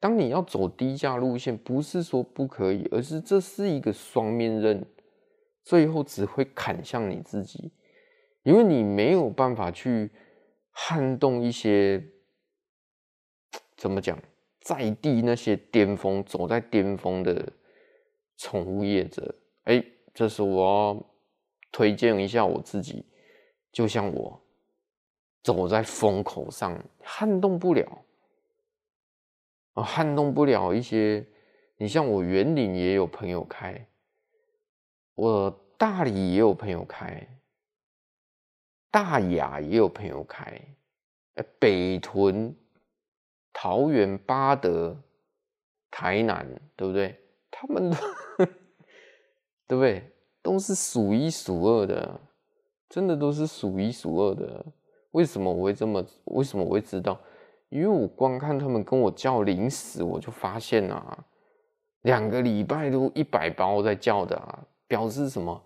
[0.00, 4.82] 当你要走低价路线，不是说不可以，而是这是一个双面刃，
[5.62, 7.70] 最后只会砍向你自己，
[8.44, 10.10] 因为你没有办法去
[10.70, 12.02] 撼动一些，
[13.76, 14.18] 怎么讲？
[14.62, 17.52] 在地那些巅峰，走在巅峰的
[18.36, 21.06] 宠物业者，哎，这是我要
[21.72, 23.04] 推荐一下我自己，
[23.72, 24.40] 就像我
[25.42, 28.04] 走在风口上，撼动不了
[29.74, 31.26] 啊，撼动不了一些。
[31.76, 33.86] 你像我员林也有朋友开，
[35.14, 37.26] 我大里也有朋友开，
[38.90, 40.60] 大雅也有朋友开，
[41.58, 42.54] 北屯。
[43.56, 45.00] 桃园、八德、
[45.88, 46.44] 台南，
[46.74, 47.16] 对不对？
[47.52, 47.96] 他们都，
[49.66, 50.10] 对不对？
[50.42, 52.20] 都是数一数二的，
[52.88, 54.64] 真的都是数一数二的。
[55.12, 56.04] 为什么我会这么？
[56.24, 57.18] 为什么我会知道？
[57.70, 61.24] 因为我光看他们跟我叫零食，我就发现啊，
[62.02, 65.62] 两个礼拜都一百包在叫的啊，表示什么？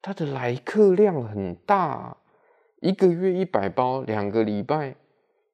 [0.00, 2.16] 他的来客量很大，
[2.80, 4.96] 一个月一百包，两个礼拜。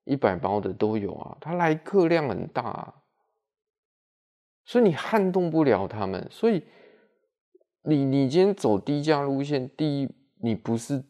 [0.05, 2.93] 一百包的都有啊，他来客量很大，
[4.65, 6.27] 所以你撼动不了他们。
[6.31, 6.65] 所以
[7.83, 11.03] 你你今天走低价路线，第一，你不是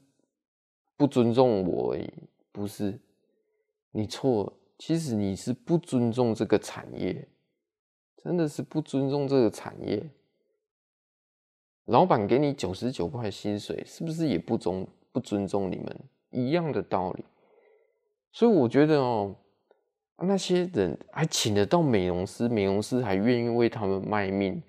[0.96, 2.08] 不尊重我而已，
[2.52, 3.00] 不是，
[3.90, 7.28] 你错了，其实你是不尊重这个产业，
[8.22, 10.08] 真的是不尊重这个产业。
[11.86, 15.96] 老板给你九十九块薪水，是不是也不尊不尊重你们？
[16.30, 17.24] 一样的道理。
[18.30, 19.34] 所以我觉得哦，
[20.18, 24.62] 那些人还请得到美容师，美容师还愿意为他们卖命，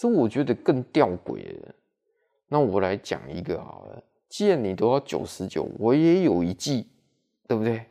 [0.00, 1.54] 这我觉得更吊诡。
[2.48, 6.86] 那我来讲一个好了，既然你都要九十九，我也有一计，
[7.46, 7.84] 对不对？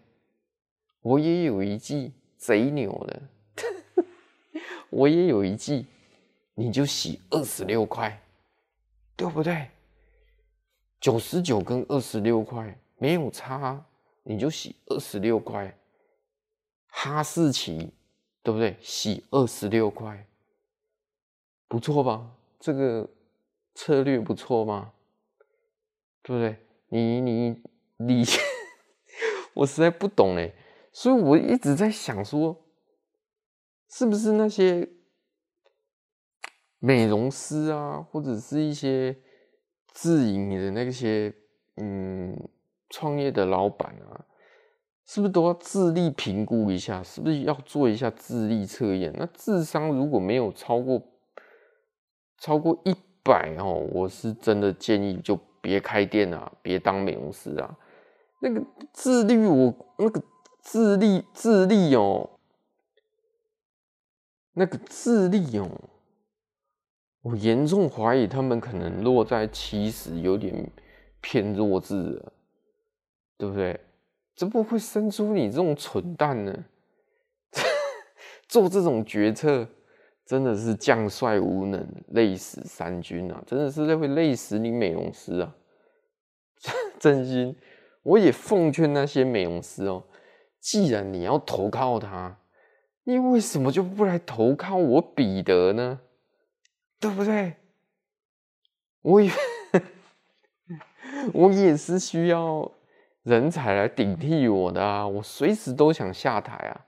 [1.01, 3.21] 我也有一计贼牛的，
[4.89, 5.85] 我也有一计，
[6.55, 8.19] 你就洗二十六块，
[9.15, 9.69] 对不对？
[10.99, 13.85] 九十九跟二十六块没有差，
[14.23, 15.71] 你就洗二十六块。
[16.87, 17.93] 哈士奇，
[18.41, 18.75] 对不对？
[18.81, 20.25] 洗二十六块，
[21.69, 22.29] 不错吧？
[22.59, 23.07] 这个
[23.73, 24.91] 策略不错吗？
[26.21, 26.57] 对不对？
[26.89, 27.61] 你你
[27.97, 28.25] 你，
[29.53, 30.51] 我实在不懂哎，
[30.91, 32.65] 所以我一直在想说，
[33.87, 34.89] 是不是那些
[36.79, 39.15] 美容师啊，或者是一些
[39.93, 41.33] 自营的那些
[41.77, 42.35] 嗯
[42.89, 44.25] 创业的老板啊？
[45.05, 47.01] 是不是都要智力评估一下？
[47.03, 49.13] 是不是要做一下智力测验？
[49.17, 51.01] 那智商如果没有超过
[52.39, 57.77] 超过一百哦，我是真的建议就别开店啊，别当美容师啊。
[58.39, 60.23] 那个智力，我那个
[60.63, 62.29] 智力智力哦，
[64.53, 65.69] 那个智力哦，
[67.21, 70.71] 我严重怀疑他们可能落在七十，有点
[71.19, 72.33] 偏弱智了，
[73.37, 73.79] 对不对？
[74.35, 76.65] 怎么会生出你这种蠢蛋呢？
[78.47, 79.67] 做这种决策
[80.29, 83.43] 真的是将帅无能，累死三军啊！
[83.47, 85.55] 真的是会累死你美容师啊！
[86.99, 87.57] 真心，
[88.03, 90.03] 我也奉劝那些美容师哦，
[90.59, 92.37] 既然你要投靠他，
[93.05, 95.99] 你为什么就不来投靠我彼得呢？
[96.99, 97.55] 对不对？
[99.01, 99.31] 我也，
[101.33, 102.71] 我也是需要。
[103.23, 105.07] 人才来顶替我的啊！
[105.07, 106.85] 我随时都想下台啊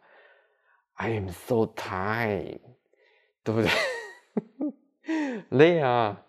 [0.93, 2.62] ！I am so tired，
[3.43, 3.69] 对不对？
[5.49, 6.25] 累啊，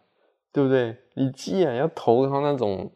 [0.53, 0.97] 对不对？
[1.15, 2.91] 你既然要投靠那种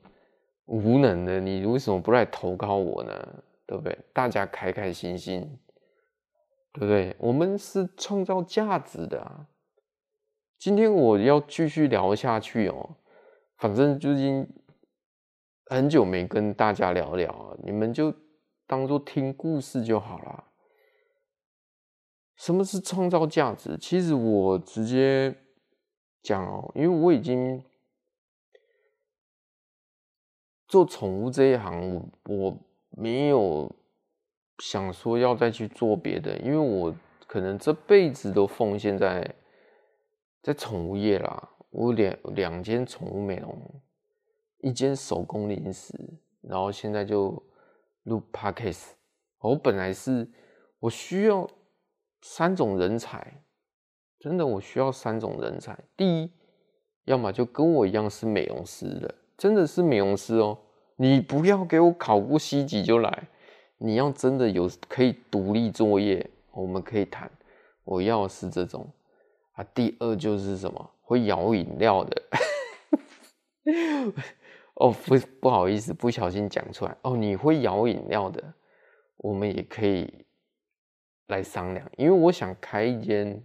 [0.67, 3.43] 无能的，你为什么不来投靠我呢？
[3.67, 3.99] 对不对？
[4.13, 5.59] 大家开开心心，
[6.73, 7.15] 对不对？
[7.19, 9.47] 我们是创造价值的啊！
[10.59, 12.97] 今天我要继续聊下去哦，
[13.59, 14.49] 反正最近。
[15.69, 18.15] 很久没跟大家聊聊，你们就
[18.69, 20.45] 当做听故事就好了。
[22.37, 23.77] 什么是创造价值？
[23.79, 25.35] 其实我直接
[26.23, 27.63] 讲哦，因为我已经
[30.69, 32.59] 做宠物这一行，我我
[32.91, 33.75] 没有
[34.59, 36.95] 想说要再去做别的，因为我
[37.27, 39.35] 可能这辈子都奉献在
[40.43, 41.51] 在宠物业啦。
[41.71, 43.83] 我两两间宠物美容。
[44.61, 45.95] 一间手工零食，
[46.41, 47.41] 然后现在就
[48.05, 48.93] 录 Podcast。
[49.39, 50.29] 我本来是
[50.81, 51.49] 我需要
[52.23, 53.45] 三种人才，
[54.19, 55.79] 真的我需要三种人才。
[55.97, 56.33] 第一，
[57.05, 60.59] 要么就跟我一样是美容师的，真的是美容师哦。
[60.97, 63.29] 你不要给我考过 C 级就来，
[63.79, 67.31] 你要真的有可以独立作业，我们可以谈。
[67.85, 68.91] 我要是这种
[69.53, 69.65] 啊。
[69.75, 72.23] 第二就是什么，会摇饮料的。
[74.75, 76.97] 哦，不，不好意思，不小心讲出来。
[77.03, 78.43] 哦，你会摇饮料的，
[79.19, 80.27] 我们也可以
[81.27, 83.43] 来商量，因为我想开一间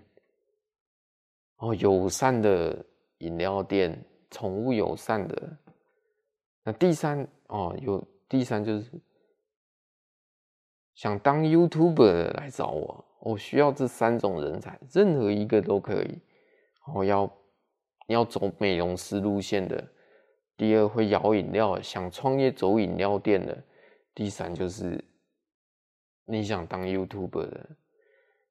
[1.57, 2.85] 哦友善的
[3.19, 5.57] 饮料店，宠物友善的。
[6.63, 8.91] 那第三哦，有第三就是
[10.93, 16.19] 想当 YouTuber 的来找我，我需要这三种人才，任何一个都可以。
[16.93, 17.31] 我要
[18.07, 19.83] 要走美容师路线的。
[20.57, 23.55] 第二会摇饮料，想创业走饮料店的；
[24.13, 25.03] 第三就是
[26.25, 27.69] 你想当 YouTuber 的。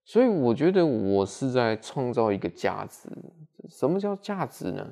[0.05, 3.09] 所以我觉得我是在创造一个价值。
[3.69, 4.89] 什么叫价值呢？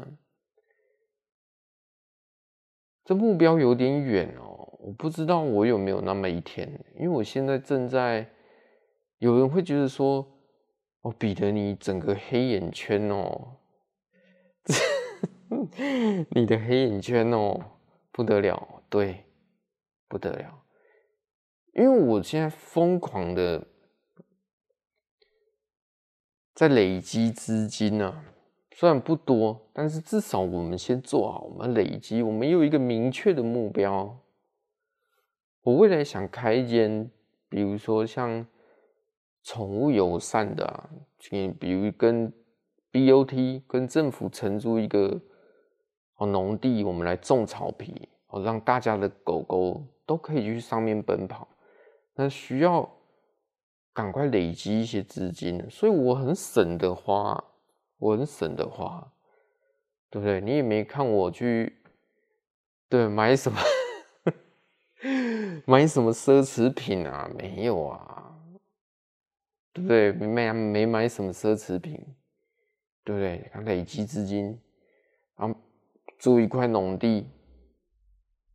[3.04, 8.30] 这目标有点远哦，我不知道我有没有那么一天，因为我现在正在
[9.18, 10.24] 有人会觉得说
[11.00, 13.56] ：“哦，彼得你整个黑眼圈哦。
[16.30, 17.58] ”你的黑眼圈哦，
[18.12, 19.24] 不得了，对，
[20.06, 20.62] 不得了，
[21.78, 23.64] 因为我现在疯狂的
[26.52, 28.24] 在累积资金啊，
[28.72, 34.18] 虽然不多，但是至少我们先做好，我们累积，我们有一个明确的目标。
[35.62, 37.08] 我未来想开一间，
[37.48, 38.44] 比如说像
[39.44, 40.90] 宠物友善的啊，
[41.60, 42.32] 比如跟
[42.90, 45.20] BOT 跟政府承租一个。
[46.16, 51.46] 哦，农地我们来种草皮，哦，让大家的狗狗都可以去上面奔跑。
[52.20, 52.96] 那需要
[53.92, 57.44] 赶快累积一些资金，所以我很省的花
[57.98, 59.12] 我很省的花，
[60.10, 60.40] 对不对？
[60.40, 61.80] 你也没看我去，
[62.88, 63.58] 对，买什么，
[65.64, 67.30] 买什么奢侈品啊？
[67.38, 68.36] 没有啊，
[69.72, 70.10] 对不对？
[70.10, 71.94] 没买没买什么奢侈品，
[73.04, 73.48] 对不对？
[73.64, 74.60] 累积资金，
[75.36, 75.54] 然后
[76.18, 77.28] 租一块农地，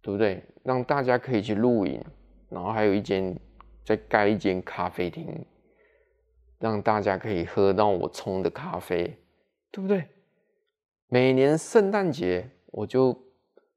[0.01, 0.43] 对不对？
[0.63, 2.03] 让大家可以去露营，
[2.49, 3.37] 然后还有一间，
[3.83, 5.45] 再盖一间咖啡厅，
[6.59, 9.19] 让大家可以喝到我冲的咖啡。
[9.71, 10.07] 对不对？
[11.07, 13.19] 每年圣诞节我就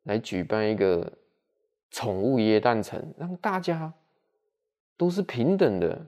[0.02, 1.10] 来举办一个
[1.90, 3.90] 宠物耶诞城，让大家
[4.98, 6.06] 都是平等的，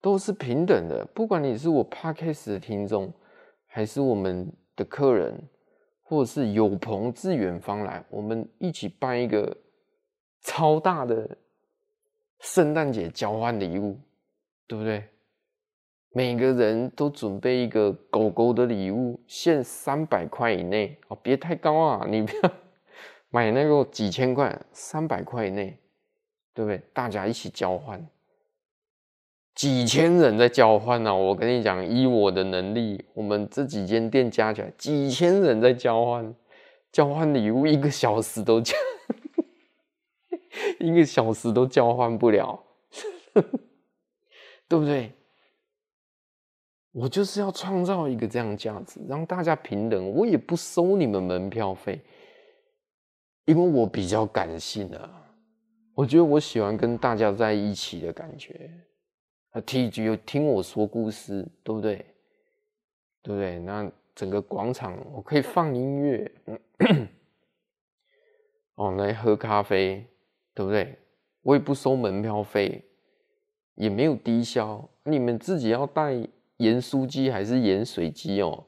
[0.00, 1.04] 都是平等的。
[1.06, 3.12] 不管你是我 Podcast 的听众，
[3.66, 5.36] 还是我们的客人，
[6.04, 9.56] 或者是有朋自远方来，我们一起办一个
[10.42, 11.36] 超大的
[12.40, 13.98] 圣诞节交换礼物，
[14.66, 15.04] 对不对？
[16.10, 22.06] 每个人都准备一个狗狗的礼物，限三百块以内哦，别太高啊！
[22.08, 22.52] 你不要
[23.28, 25.78] 买那个几千块，三百块以内，
[26.54, 26.80] 对不对？
[26.94, 28.04] 大家一起交换，
[29.54, 36.34] 几千人在交换呢、我跟你讲，以我的能力，我们这几间店加起来，几千人在交换，
[36.90, 38.74] 交换礼物，一个小时都交，
[40.80, 42.62] 一个小时都交换不了，
[44.68, 45.12] 对不对？
[46.92, 50.10] 我就是要创造一个这样价值，让大家平等。
[50.10, 52.00] 我也不收你们门票费，
[53.44, 55.24] 因为我比较感性啊。
[55.94, 58.70] 我觉得我喜欢跟大家在一起的感觉。
[59.50, 61.96] 啊，T G 又听我说故事，对不对？
[63.22, 63.58] 对不对？
[63.60, 67.08] 那整个广场我可以放音乐，嗯，
[68.74, 70.04] 哦，来喝咖啡，
[70.58, 70.98] 对不对？
[71.42, 72.84] 我也不收门票费，
[73.76, 76.12] 也没有低消，你们自己要带。
[76.56, 78.64] 盐酥鸡还是盐水鸡哦？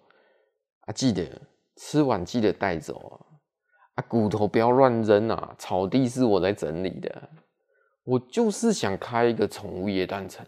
[0.82, 1.26] 啊，记得
[1.74, 3.18] 吃完记得带走啊！
[3.96, 5.52] 啊，骨头不要乱扔啊！
[5.58, 7.28] 草地是我在整理的，
[8.04, 10.46] 我就是想开一个宠物耶诞城。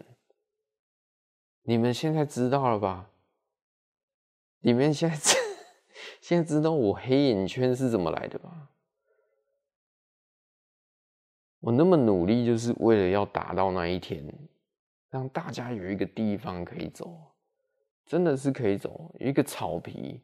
[1.63, 3.09] 你们现在知道了吧？
[4.61, 5.35] 你们现在知
[6.23, 8.69] 现在知道我黑眼圈是怎么来的吧？
[11.63, 14.21] 我那么努力，就是为了要达到那一天，
[15.09, 17.17] 让大家有一个地方可以走。
[18.05, 20.19] 真的是可以走一个草皮，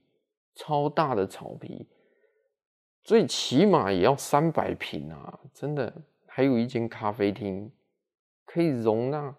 [0.53, 1.87] 超大的草皮，
[3.05, 5.39] 最起码也要三百平啊！
[5.53, 5.93] 真的，
[6.27, 7.71] 还有一间咖啡厅，
[8.45, 9.33] 可以容纳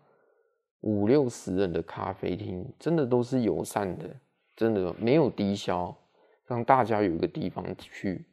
[0.81, 4.09] 五六十人的咖啡厅，真的都是友善的，
[4.57, 5.95] 真的没有低消，
[6.47, 8.25] 让大家有一个地方去，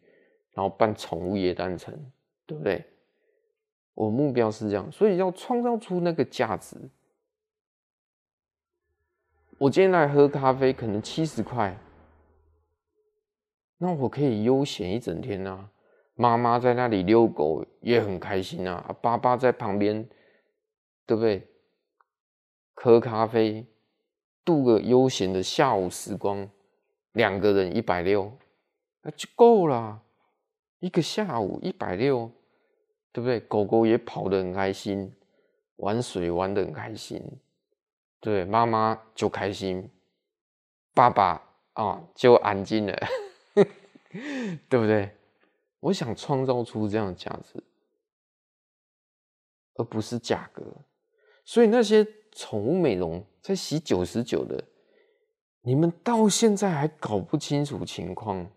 [0.54, 1.94] 然后办宠物业诞城，
[2.46, 2.82] 对不对？
[3.98, 6.78] 我目标是这样，所以要创造出那个价值。
[9.58, 11.76] 我今天来喝咖啡，可能七十块，
[13.80, 15.72] 那我可以悠闲一整天啊。
[16.14, 20.08] 妈妈在那里遛狗也很开心啊，爸爸在旁边，
[21.08, 21.48] 对不对？
[22.76, 23.66] 喝咖啡，
[24.46, 26.48] 度个悠闲的下午时光，
[27.14, 28.32] 两个人一百六，
[29.02, 30.04] 那就够了。
[30.80, 32.32] 一个下午一百六，
[33.18, 33.40] 对不对？
[33.40, 35.12] 狗狗也跑得很开心，
[35.78, 37.20] 玩水玩得很开心。
[38.20, 39.90] 对，妈妈就开心，
[40.94, 41.42] 爸爸
[41.74, 42.96] 啊、就安静了，
[44.70, 45.10] 对不对？
[45.80, 47.64] 我想创造出这样的价值，
[49.78, 50.64] 而不是价格。
[51.44, 54.64] 所以那些宠物美容在洗九十九的，
[55.62, 58.48] 你们到现在还搞不清楚情况，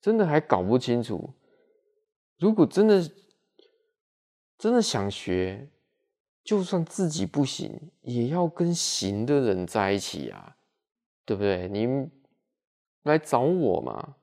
[0.00, 1.34] 真的还搞不清楚。
[2.38, 3.02] 如果真的
[4.60, 5.66] 真的想学。
[6.42, 10.56] 就算自己不行，也要跟行的人在一起啊，
[11.24, 11.68] 对不对？
[11.68, 12.08] 你
[13.02, 14.16] 来找我嘛，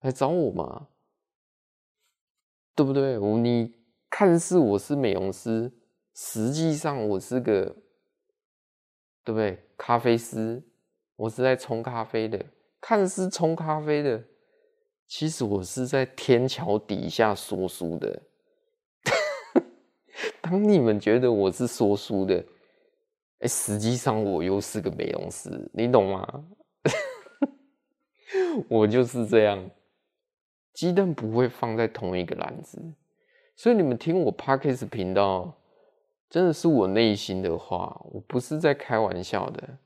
[0.00, 0.88] 来找我嘛，
[2.74, 3.18] 对不对？
[3.18, 3.74] 我你
[4.10, 5.72] 看似我是美容师，
[6.14, 7.74] 实际上我是个，
[9.24, 9.66] 对不对？
[9.76, 10.62] 咖啡师，
[11.16, 12.44] 我是在冲咖啡的，
[12.80, 14.22] 看似冲咖啡的，
[15.08, 18.22] 其实我是在天桥底下说书的。
[20.48, 22.36] 当你们觉得我是说书的，
[23.40, 26.44] 哎，实际上我又是个美容师，你懂吗？
[28.70, 29.68] 我就是这样，
[30.72, 32.80] 鸡蛋不会放在同一个篮子，
[33.56, 35.52] 所以你们听我 Podcast 频道，
[36.30, 39.78] 真的是我内心的话，我不是在开玩笑的，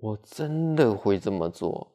[0.00, 1.90] 我真的会这么做。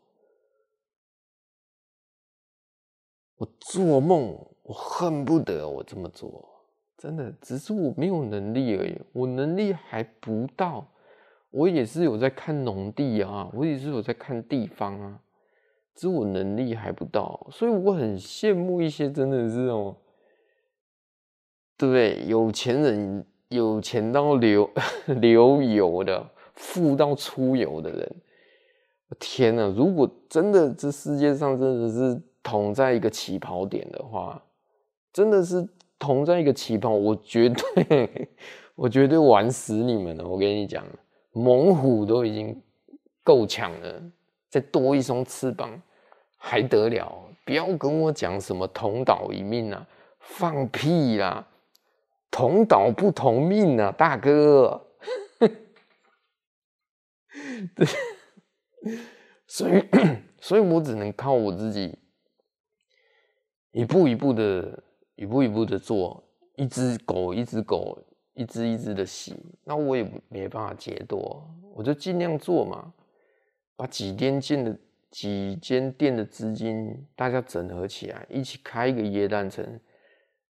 [3.37, 6.58] 我做梦，我恨不得我这么做。
[7.01, 8.93] 真的，只是我没有能力而已。
[9.13, 10.85] 我能力还不到，
[11.49, 15.17] 我也是有在看农地啊，我也是有在看地方啊，
[15.95, 19.95] 只是我能力还不到，所以我很羡慕一些真的是哦，
[21.77, 22.25] 对不对？
[22.27, 24.69] 有钱人有钱到流
[25.21, 28.15] 流油的，富到出油的人，
[29.19, 29.65] 天哪！
[29.69, 34.43] 如果真的这世界上真的是同在一个起跑点的话，
[35.13, 35.65] 真的是
[35.99, 38.27] 同在一个起跑，我绝对
[38.73, 40.27] 我绝对玩死你们了！
[40.27, 40.83] 我跟你讲。
[41.31, 42.59] 猛虎都已经
[43.23, 44.01] 够强了，
[44.49, 45.79] 再多一双翅膀
[46.37, 47.23] 还得了？
[47.45, 49.87] 不要跟我讲什么同岛一命啊，
[50.19, 51.47] 放屁啦！
[52.31, 54.87] 同岛不同命啊，大哥。
[57.75, 57.87] 对，
[59.47, 59.83] 所以，
[60.41, 61.95] 所以我只能靠我自己，
[63.71, 64.81] 一步一步的，
[65.19, 66.23] 一步一步的做，
[66.55, 67.97] 一只狗，一只狗。
[68.35, 71.45] 一只一只的洗，那我也没办法解脱，
[71.75, 72.93] 我就尽量做嘛，
[73.75, 74.79] 把几间店的
[75.11, 79.77] 几间店的资金大家整合起来，一起开一个椰蛋城，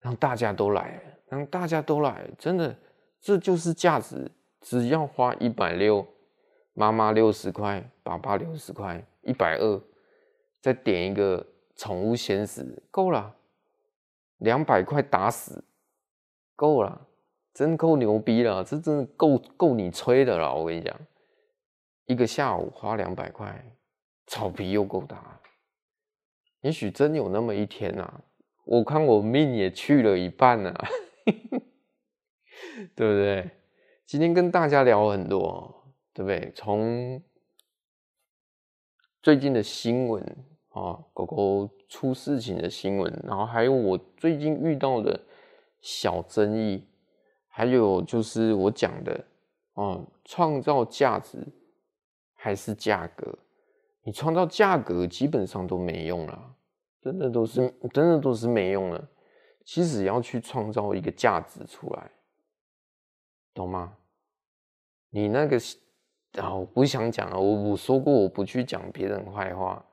[0.01, 1.01] 让大家都来，
[1.31, 2.77] 让大家都来，真的，
[3.19, 4.31] 这就是价值，
[4.61, 6.07] 只要花一百六，
[6.75, 9.81] 妈妈六十块，爸爸六十块，一百二，
[10.61, 11.47] 再点一个
[11.77, 13.35] 宠物鲜食，够了，
[14.41, 15.64] 两百块打死，
[16.55, 17.07] 够了。
[17.53, 20.55] 真够牛逼了，这真的够够你吹的了。
[20.55, 20.97] 我跟你讲，
[22.07, 23.76] 一个下午花两百块，
[24.28, 25.41] 草皮又够大。
[26.61, 28.22] 也许真有那么一天啊，
[28.64, 30.88] 我看我命也去了一半啊，
[32.95, 33.51] 对不对？
[34.07, 36.53] 今天跟大家聊很多，对不对？
[36.55, 37.20] 从
[39.20, 40.22] 最近的新闻
[40.68, 45.20] 啊，狗狗出事情的新闻，然后还有我最近遇到的
[45.82, 46.86] 小争议。
[47.53, 49.24] 还有就是我讲的，
[49.74, 51.45] 哦，创造价值
[52.32, 53.36] 还是价格？
[54.05, 56.55] 你创造价格基本上都没用了，
[57.03, 59.09] 真的都是真的都是没用了。
[59.64, 62.11] 其实要去创造一个价值出来，
[63.53, 63.97] 懂吗？
[65.11, 65.59] 你那个
[66.41, 67.38] 啊，我不想讲了。
[67.38, 69.84] 我我说过我不去讲别人坏话。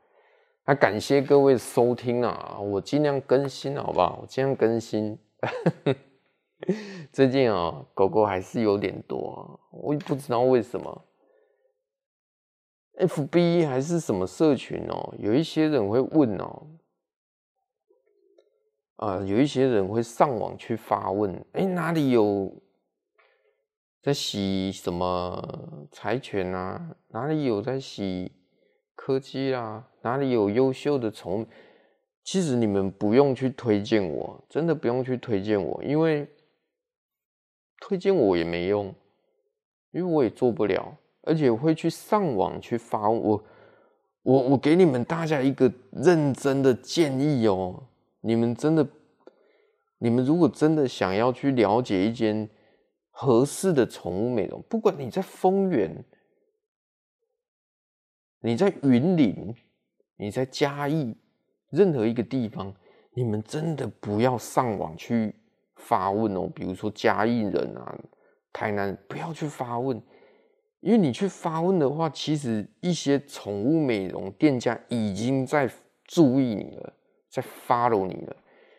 [0.70, 4.20] 那感谢各位收听啊，我尽量更新，好不好？
[4.22, 5.18] 我尽量更新。
[7.14, 9.40] 最近啊、狗狗还是有点多啊，
[9.72, 11.06] 我也不知道为什么。
[13.00, 16.68] FB 还是什么社群哦、有一些人会问哦、
[18.98, 22.54] 啊，有一些人会上网去发问，哎、哪里有
[24.02, 26.94] 在洗什么柴犬啊？
[27.08, 28.34] 哪里有在洗
[28.98, 29.88] 科技啦？
[30.02, 31.46] 哪里有优秀的宠？
[32.26, 36.28] 其实你们不用去推荐我，真的不用去推荐我，因为。
[37.80, 38.88] 推荐我也没用，
[39.92, 43.44] 因为我也做不了，而且会去上网去发我，
[44.24, 47.84] 我我给你们大家一个认真的建议哦，
[48.22, 48.86] 你们真的，
[50.00, 52.50] 你们如果真的想要去了解一间
[53.12, 56.04] 合适的宠物美容，不管你在丰原，
[58.42, 59.56] 你在云林，
[60.18, 61.16] 你在嘉义，
[61.70, 62.74] 任何一个地方，
[63.14, 65.36] 你们真的不要上网去。
[65.80, 67.96] 发问哦，比如说嘉义人啊、
[68.52, 70.02] 台南，不要去发问，
[70.80, 75.70] 因为你去发问的话，其实一些宠物美容店家已经在
[76.04, 76.94] 注意你了，
[77.30, 78.36] 在 follow 你了。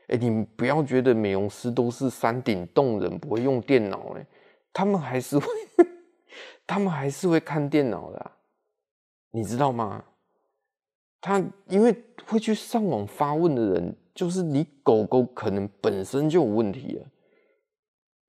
[0.09, 4.27] 哎，你们不要觉得美容师都是山顶洞人，不会用电脑嘞，
[4.73, 5.47] 他们还是会，
[6.67, 8.31] 他们还是会看电脑的，
[9.31, 10.05] 你知道吗？
[11.21, 13.97] 他因为会去上网发问的人。
[14.15, 17.07] 就是你狗狗可能本身就有问题了，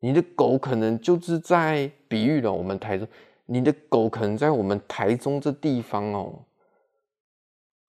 [0.01, 3.07] 你的狗可能就是在比喻了我们台中，
[3.47, 6.45] 你的狗可能在我们台中这地方哦，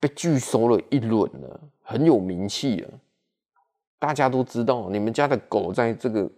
[0.01, 2.91] 被拒收了一轮了，很有名气了，
[3.99, 6.31] 大家都知道你们家的狗在这个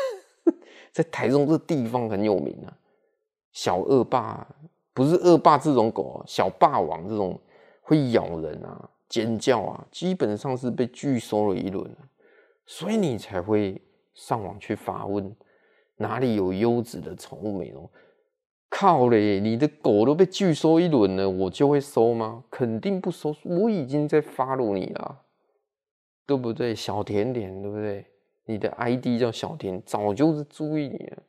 [0.94, 2.74] 在台中这地方很有名啊，
[3.52, 4.48] 小恶霸
[4.96, 7.38] 不是恶霸这种狗，小霸王这种
[7.82, 8.88] 会咬人啊。
[9.08, 11.88] 尖叫啊，基本上是被拒收了一轮，
[12.64, 13.80] 所以你才会
[14.14, 15.36] 上网去发问
[15.96, 17.88] 哪里有优质的宠物美容。
[18.68, 22.42] 靠嘞，你的狗都被拒收一轮了，我就会收吗？
[22.50, 25.22] 肯定不收，我已经在发怒你了，
[26.26, 26.74] 对不对？
[26.74, 28.06] 小甜甜，对不对？
[28.46, 31.22] 你的 ID 叫小甜，早就是注意你了。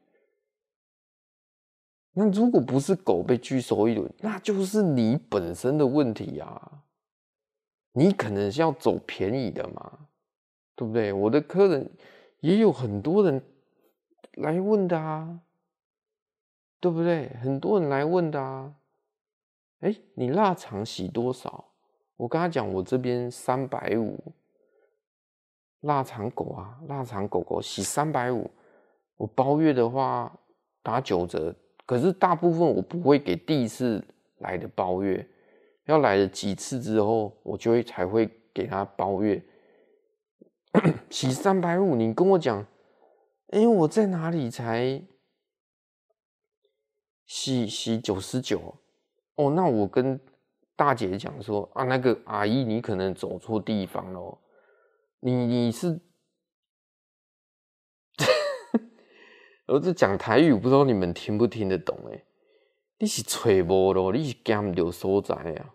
[2.20, 6.84] 那如果不是狗被拒收一轮，那就是你本身的问题啊。
[7.92, 10.08] 你可能是要走便宜的嘛，
[10.76, 11.14] 对不对？
[11.14, 11.88] 我的客人
[12.40, 13.40] 也有很多人
[14.34, 15.40] 来问的啊，
[16.80, 17.30] 对不对？
[17.40, 18.74] 很多人来问的啊。
[19.82, 21.66] 哎，你腊肠洗多少？
[22.16, 24.18] 我跟他讲，我这边三百五。
[25.82, 28.50] 腊肠狗啊，腊肠狗狗洗三百五。
[29.18, 30.36] 我包月的话
[30.82, 31.56] 打九折，
[31.88, 34.04] 可是大部分我不会给第一次
[34.40, 35.28] 来的包月，
[35.86, 39.42] 要来了几次之后，我就会才会给他包月。
[41.10, 42.64] 洗三百五，你跟我讲，
[43.48, 45.02] 哎，我在哪里才
[47.26, 48.76] 洗洗九十九？
[49.36, 50.20] 哦，那我跟
[50.76, 54.38] 大姐讲说啊，那个阿姨，你可能走错地方了。
[55.22, 56.00] 你你是，
[59.68, 61.98] 我这讲台语，不知道你们听不听得懂？
[62.10, 62.24] 诶，
[63.00, 64.12] 你是揣无咯？
[64.12, 65.74] 你是讲不了所在啊？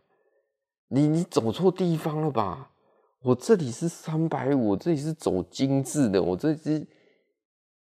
[0.88, 2.70] 你你走错地方了吧？
[3.22, 6.86] 我这里是三百五，我这里是走精致的，我这是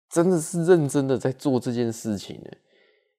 [0.08, 2.50] 真的是认真的在做这件事情呢。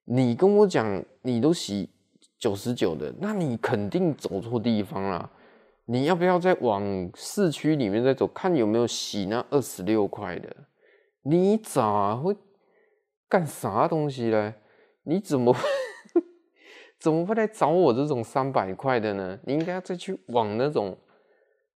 [0.05, 1.89] 你跟我讲，你都洗。
[2.37, 5.29] 九十九的，那你肯定走错地方了。
[5.85, 10.49] 你要不要再往市区里面再走，看有没有洗那二十六块的？
[11.21, 12.35] 你咋会
[13.31, 14.53] 干啥东西呢？
[15.03, 15.55] 你怎么
[16.99, 19.39] 怎么会来找我这种三百块的呢？
[19.45, 20.97] 你应该再去往那种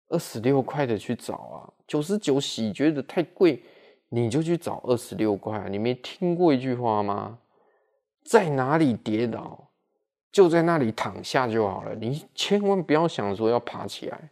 [0.10, 1.72] 二十六块的去找啊。
[1.88, 3.64] 九十九洗觉得太贵，
[4.10, 5.70] 你就去找二十六块。
[5.70, 7.40] 你没听过一句话吗？
[8.26, 9.72] 在哪里跌倒？
[10.34, 14.30] 就在那里躺下就好了，你千万不要想说要爬起来，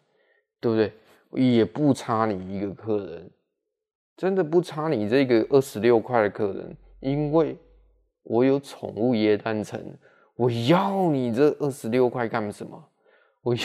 [0.60, 0.94] 对不对？
[1.42, 3.32] 也不差你一个客人，
[4.18, 7.58] 真的不差你这个二十六块的客人，因为
[8.24, 9.80] 我有宠物耶诞城，
[10.36, 12.82] 我要你这二十六块干什么？
[13.42, 13.62] 我要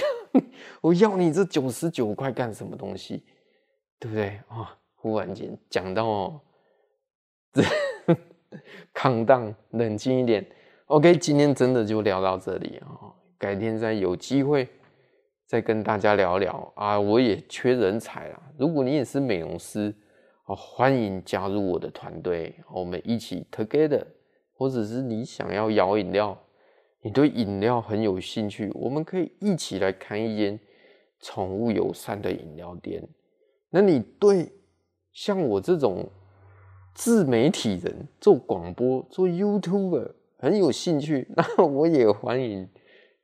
[0.81, 3.25] 我要你这九十九块干什么东西？
[4.01, 4.77] 对不对啊？
[4.97, 6.41] 忽然间讲到哦，
[7.53, 7.63] 这
[8.93, 10.45] 康荡，冷静一点。
[10.87, 14.69] OK，今天真的就聊到这里啊，改天再有机会
[15.47, 16.99] 再跟大家聊聊啊。
[16.99, 19.95] 我也缺人才啊，如果你也是美容师，
[20.49, 24.03] 哦欢迎加入我的团队，我们一起 together。
[24.55, 26.37] 或者是你想要摇饮料，
[27.03, 30.59] 你对饮料很有兴趣，我们可以一起来开一间
[31.21, 33.07] 宠物友善的饮料店。
[33.71, 34.51] 那你对
[35.13, 36.09] 像我这种
[36.93, 42.69] 自媒体人做广播做 YouTuber，很有兴趣，那我也欢迎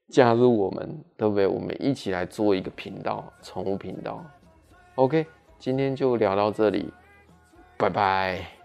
[0.08, 1.48] 加入我们，对不对？
[1.48, 4.24] 我们一起来做一个频道，宠物频道。
[4.94, 5.26] OK，
[5.58, 6.92] 今天就聊到这里，
[7.76, 8.63] 拜拜。